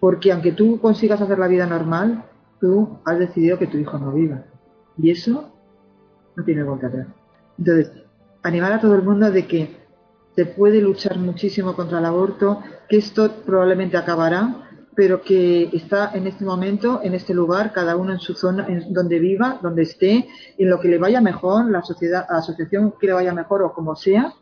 Porque 0.00 0.32
aunque 0.32 0.52
tú 0.52 0.80
consigas 0.80 1.20
hacer 1.20 1.38
la 1.38 1.48
vida 1.48 1.66
normal, 1.66 2.24
tú 2.60 2.98
has 3.04 3.18
decidido 3.18 3.58
que 3.58 3.66
tu 3.66 3.78
hijo 3.78 3.98
no 3.98 4.12
viva. 4.12 4.44
Y 4.98 5.10
eso 5.10 5.52
no 6.36 6.44
tiene 6.44 6.62
vuelta 6.62 6.88
atrás. 6.88 7.06
Entonces, 7.58 7.92
animar 8.42 8.72
a 8.72 8.80
todo 8.80 8.94
el 8.94 9.02
mundo 9.02 9.30
de 9.30 9.46
que 9.46 9.76
se 10.34 10.46
puede 10.46 10.80
luchar 10.80 11.18
muchísimo 11.18 11.74
contra 11.74 11.98
el 11.98 12.04
aborto, 12.04 12.62
que 12.88 12.98
esto 12.98 13.30
probablemente 13.44 13.96
acabará, 13.96 14.68
pero 14.94 15.22
que 15.22 15.70
está 15.72 16.12
en 16.14 16.26
este 16.26 16.44
momento, 16.44 17.00
en 17.02 17.14
este 17.14 17.34
lugar, 17.34 17.72
cada 17.72 17.96
uno 17.96 18.12
en 18.12 18.18
su 18.18 18.34
zona, 18.34 18.66
donde 18.88 19.18
viva, 19.18 19.58
donde 19.62 19.82
esté, 19.82 20.28
en 20.58 20.70
lo 20.70 20.80
que 20.80 20.88
le 20.88 20.98
vaya 20.98 21.20
mejor, 21.20 21.70
la 21.70 21.82
sociedad, 21.82 22.26
la 22.30 22.38
asociación 22.38 22.94
que 22.98 23.06
le 23.06 23.12
vaya 23.12 23.32
mejor 23.32 23.62
o 23.62 23.72
como 23.72 23.94
sea, 23.94 24.32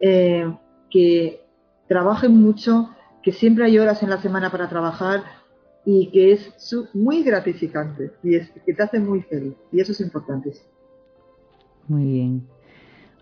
eh, 0.00 0.50
que 0.90 1.46
trabajen 1.88 2.34
mucho, 2.36 2.90
que 3.22 3.32
siempre 3.32 3.64
hay 3.64 3.78
horas 3.78 4.02
en 4.02 4.10
la 4.10 4.20
semana 4.20 4.50
para 4.50 4.68
trabajar, 4.68 5.22
y 5.84 6.10
que 6.10 6.32
es 6.32 6.88
muy 6.94 7.22
gratificante 7.22 8.12
y 8.22 8.36
es 8.36 8.50
que 8.64 8.72
te 8.72 8.82
hace 8.82 9.00
muy 9.00 9.22
feliz 9.22 9.54
y 9.72 9.80
eso 9.80 9.92
es 9.92 10.00
importante. 10.00 10.52
Muy 11.88 12.04
bien. 12.04 12.46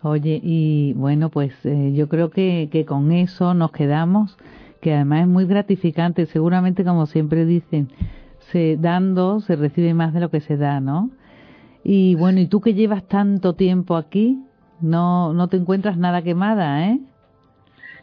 Oye, 0.03 0.39
y 0.41 0.93
bueno, 0.93 1.29
pues 1.29 1.53
eh, 1.63 1.91
yo 1.93 2.07
creo 2.07 2.29
que, 2.31 2.69
que 2.71 2.85
con 2.85 3.11
eso 3.11 3.53
nos 3.53 3.71
quedamos, 3.71 4.37
que 4.79 4.93
además 4.93 5.21
es 5.21 5.27
muy 5.27 5.45
gratificante, 5.45 6.25
seguramente 6.25 6.83
como 6.83 7.05
siempre 7.05 7.45
dicen, 7.45 7.89
se 8.51 8.77
dando 8.79 9.41
se 9.41 9.55
recibe 9.55 9.93
más 9.93 10.13
de 10.13 10.19
lo 10.19 10.29
que 10.29 10.41
se 10.41 10.57
da, 10.57 10.79
¿no? 10.79 11.11
Y 11.83 12.15
bueno, 12.15 12.39
y 12.39 12.47
tú 12.47 12.61
que 12.61 12.73
llevas 12.73 13.07
tanto 13.07 13.53
tiempo 13.53 13.95
aquí, 13.95 14.39
no, 14.81 15.33
no 15.33 15.47
te 15.49 15.57
encuentras 15.57 15.97
nada 15.97 16.21
quemada, 16.21 16.89
¿eh? 16.89 16.99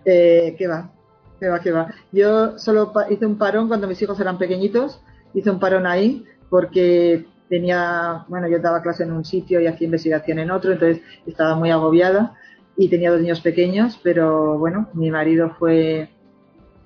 Eh, 0.04 0.54
¿Qué 0.56 0.66
va? 0.66 0.92
Que 1.40 1.48
va, 1.48 1.60
que 1.60 1.70
va. 1.70 1.94
Yo 2.12 2.58
solo 2.58 2.92
hice 3.10 3.26
un 3.26 3.38
parón 3.38 3.68
cuando 3.68 3.86
mis 3.86 4.00
hijos 4.02 4.18
eran 4.20 4.38
pequeñitos, 4.38 5.00
hice 5.34 5.50
un 5.50 5.60
parón 5.60 5.86
ahí 5.86 6.24
porque 6.50 7.26
tenía, 7.48 8.24
bueno, 8.28 8.48
yo 8.48 8.58
daba 8.58 8.82
clase 8.82 9.04
en 9.04 9.12
un 9.12 9.24
sitio 9.24 9.60
y 9.60 9.66
hacía 9.66 9.86
investigación 9.86 10.38
en 10.38 10.50
otro, 10.50 10.72
entonces 10.72 11.02
estaba 11.26 11.54
muy 11.54 11.70
agobiada 11.70 12.34
y 12.76 12.88
tenía 12.88 13.10
dos 13.10 13.20
niños 13.20 13.40
pequeños, 13.40 13.98
pero 14.02 14.58
bueno, 14.58 14.88
mi 14.94 15.10
marido 15.10 15.54
fue, 15.58 16.10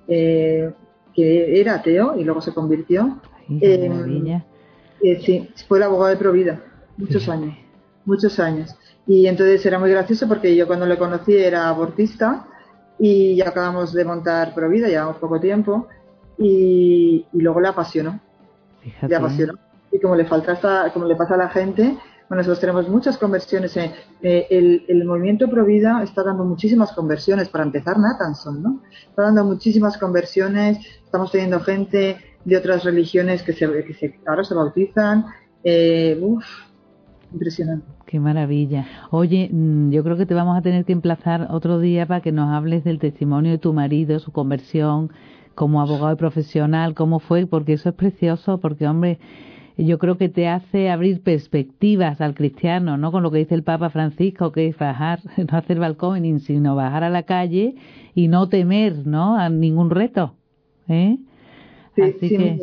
eh, 0.07 0.71
que 1.13 1.59
era 1.59 1.75
ateo 1.75 2.15
y 2.17 2.23
luego 2.23 2.41
se 2.41 2.53
convirtió. 2.53 3.19
eh, 5.03 5.21
sí, 5.21 5.49
fue 5.67 5.77
el 5.79 5.83
abogado 5.83 6.09
de 6.09 6.17
Provida, 6.17 6.63
muchos 6.97 7.27
años, 7.27 7.55
muchos 8.05 8.39
años. 8.39 8.75
Y 9.05 9.27
entonces 9.27 9.65
era 9.65 9.77
muy 9.79 9.91
gracioso 9.91 10.27
porque 10.27 10.55
yo 10.55 10.65
cuando 10.65 10.85
le 10.85 10.97
conocí 10.97 11.35
era 11.35 11.67
abortista 11.67 12.47
y 12.99 13.35
ya 13.35 13.49
acabamos 13.49 13.93
de 13.93 14.05
montar 14.05 14.53
Provida, 14.53 14.87
llevamos 14.87 15.17
poco 15.17 15.39
tiempo 15.39 15.87
y, 16.37 17.25
luego 17.33 17.61
le 17.61 17.67
apasionó. 17.67 18.19
Le 19.07 19.15
apasionó. 19.15 19.53
Y 19.91 19.99
como 19.99 20.15
le 20.15 20.25
falta 20.25 20.91
como 20.93 21.05
le 21.05 21.15
pasa 21.15 21.35
a 21.35 21.37
la 21.37 21.49
gente, 21.49 21.97
bueno, 22.29 22.41
nosotros 22.41 22.59
tenemos 22.59 22.89
muchas 22.89 23.17
conversiones. 23.17 23.75
Eh, 23.77 23.91
el, 24.21 24.85
el, 24.87 25.05
movimiento 25.05 25.49
Provida 25.49 26.01
está 26.01 26.23
dando 26.23 26.43
muchísimas 26.43 26.91
conversiones, 26.93 27.49
para 27.49 27.63
empezar 27.63 27.99
Natanson, 27.99 28.63
¿no? 28.63 28.81
Está 29.09 29.23
dando 29.23 29.43
muchísimas 29.43 29.97
conversiones, 29.97 30.79
estamos 31.03 31.31
teniendo 31.31 31.59
gente 31.59 32.17
de 32.45 32.57
otras 32.57 32.83
religiones 32.83 33.43
que, 33.43 33.53
se, 33.53 33.67
que 33.85 33.93
se, 33.93 34.19
ahora 34.25 34.43
se 34.43 34.53
bautizan. 34.53 35.25
Eh, 35.63 36.17
uf, 36.21 36.43
impresionante. 37.33 37.85
Qué 38.05 38.19
maravilla. 38.19 38.85
Oye, 39.11 39.49
mm, 39.51 39.91
yo 39.91 40.03
creo 40.03 40.17
que 40.17 40.25
te 40.25 40.33
vamos 40.33 40.57
a 40.57 40.61
tener 40.61 40.85
que 40.85 40.93
emplazar 40.93 41.47
otro 41.51 41.79
día 41.79 42.05
para 42.05 42.21
que 42.21 42.31
nos 42.31 42.51
hables 42.53 42.83
del 42.83 42.99
testimonio 42.99 43.51
de 43.51 43.57
tu 43.57 43.73
marido, 43.73 44.19
su 44.19 44.31
conversión 44.31 45.11
como 45.55 45.81
abogado 45.81 46.13
y 46.13 46.17
profesional, 46.17 46.95
cómo 46.95 47.19
fue, 47.19 47.45
porque 47.45 47.73
eso 47.73 47.89
es 47.89 47.95
precioso, 47.95 48.59
porque 48.59 48.87
hombre, 48.87 49.19
yo 49.77 49.97
creo 49.97 50.17
que 50.17 50.29
te 50.29 50.47
hace 50.47 50.89
abrir 50.89 51.21
perspectivas 51.21 52.21
al 52.21 52.35
cristiano, 52.35 52.97
¿no? 52.97 53.11
Con 53.11 53.23
lo 53.23 53.31
que 53.31 53.39
dice 53.39 53.55
el 53.55 53.63
Papa 53.63 53.89
Francisco, 53.89 54.51
que 54.51 54.67
es 54.67 54.77
bajar, 54.77 55.19
no 55.37 55.57
hacer 55.57 55.79
balcón, 55.79 56.39
sino 56.39 56.75
bajar 56.75 57.03
a 57.03 57.09
la 57.09 57.23
calle 57.23 57.75
y 58.13 58.27
no 58.27 58.49
temer, 58.49 59.05
¿no? 59.05 59.37
A 59.37 59.49
ningún 59.49 59.89
reto, 59.89 60.35
¿eh? 60.87 61.17
Sí, 61.95 62.01
Así 62.01 62.29
que, 62.29 62.59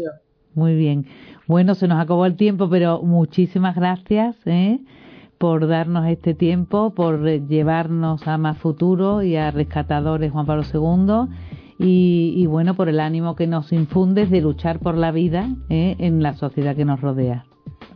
muy 0.55 0.75
bien. 0.75 1.07
Bueno, 1.47 1.75
se 1.75 1.89
nos 1.89 2.01
acabó 2.01 2.27
el 2.27 2.37
tiempo, 2.37 2.69
pero 2.69 3.03
muchísimas 3.03 3.75
gracias 3.75 4.37
¿eh? 4.47 4.79
por 5.39 5.67
darnos 5.67 6.07
este 6.07 6.35
tiempo, 6.35 6.95
por 6.95 7.25
llevarnos 7.25 8.27
a 8.29 8.39
más 8.39 8.59
futuro 8.59 9.23
y 9.23 9.37
a 9.37 9.51
rescatadores 9.51 10.33
Juan 10.33 10.47
Pablo 10.47 10.65
II. 10.73 11.35
Y, 11.83 12.45
bueno, 12.45 12.75
por 12.75 12.91
el 12.91 13.01
ánimo 13.01 13.37
que 13.37 13.47
nos 13.47 13.73
infundes 13.73 14.29
de 14.31 14.43
luchar 14.43 14.81
por 14.81 14.99
la 14.99 15.13
vida 15.13 15.49
¿eh? 15.71 15.97
en 15.99 16.23
la 16.23 16.35
sociedad 16.35 16.77
que 16.77 16.85
nos 16.85 17.01
rodea. 17.01 17.47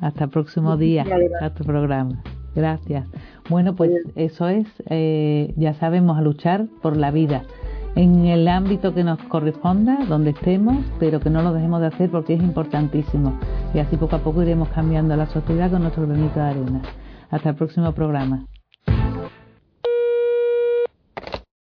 Hasta 0.00 0.24
el 0.24 0.30
próximo 0.30 0.78
día, 0.78 1.04
hasta 1.34 1.54
tu 1.54 1.64
programa. 1.64 2.22
Gracias. 2.54 3.06
Bueno, 3.50 3.74
pues 3.74 3.90
eso 4.16 4.48
es, 4.48 4.66
eh, 4.88 5.52
ya 5.58 5.74
sabemos, 5.74 6.16
a 6.16 6.22
luchar 6.22 6.66
por 6.80 6.96
la 6.96 7.10
vida 7.10 7.44
en 7.96 8.26
el 8.26 8.48
ámbito 8.48 8.94
que 8.94 9.04
nos 9.04 9.18
corresponda, 9.24 9.98
donde 10.08 10.30
estemos, 10.30 10.78
pero 10.98 11.20
que 11.20 11.30
no 11.30 11.42
lo 11.42 11.52
dejemos 11.52 11.80
de 11.80 11.88
hacer 11.88 12.10
porque 12.10 12.34
es 12.34 12.42
importantísimo. 12.42 13.38
Y 13.72 13.78
así 13.78 13.96
poco 13.96 14.16
a 14.16 14.20
poco 14.20 14.42
iremos 14.42 14.68
cambiando 14.70 15.16
la 15.16 15.26
sociedad 15.26 15.70
con 15.70 15.82
nuestro 15.82 16.06
granito 16.06 16.40
de 16.40 16.46
arena. 16.46 16.82
Hasta 17.30 17.50
el 17.50 17.54
próximo 17.56 17.92
programa. 17.92 18.44